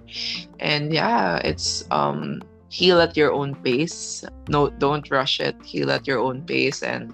[0.60, 4.24] And yeah it's um heal at your own pace.
[4.48, 5.56] No don't rush it.
[5.64, 7.12] Heal at your own pace and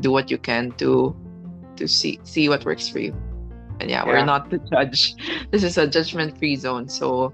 [0.00, 1.14] do what you can to
[1.76, 3.14] to see see what works for you.
[3.80, 5.14] And yeah, we're not to judge.
[5.52, 6.88] This is a judgment free zone.
[6.88, 7.32] So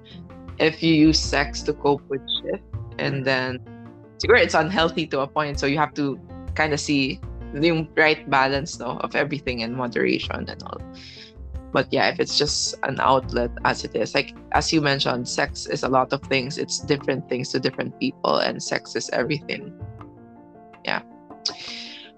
[0.59, 2.63] if you use sex to cope with shit
[2.99, 3.59] and then
[4.19, 6.19] siguro it's unhealthy to a point so you have to
[6.55, 7.19] kind of see
[7.55, 10.81] the right balance no, of everything in moderation and all
[11.75, 15.67] but yeah if it's just an outlet as it is like as you mentioned sex
[15.67, 16.57] is a lot of things.
[16.57, 19.75] It's different things to different people and sex is everything.
[20.87, 21.03] Yeah.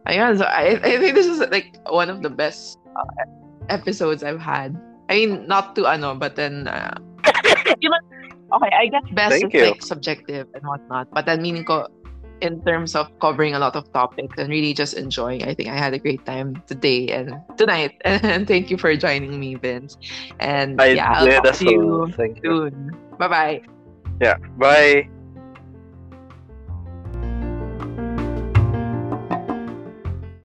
[0.07, 3.25] Ayun, so I, I think this is like one of the best uh,
[3.69, 4.77] episodes I've had.
[5.09, 6.95] I mean not to ano but then uh,
[7.27, 9.67] okay I guess best Thank is you.
[9.73, 11.09] like subjective and whatnot.
[11.11, 11.89] But then meaning ko
[12.41, 15.45] in terms of covering a lot of topics and really just enjoying.
[15.45, 17.97] I think I had a great time today and tonight.
[18.05, 19.97] And thank you for joining me, Vince.
[20.41, 22.07] And I yeah, I'll talk to you.
[22.07, 22.41] You.
[22.43, 22.97] soon.
[23.19, 23.63] Bye bye.
[24.21, 24.37] Yeah.
[24.59, 25.09] Bye.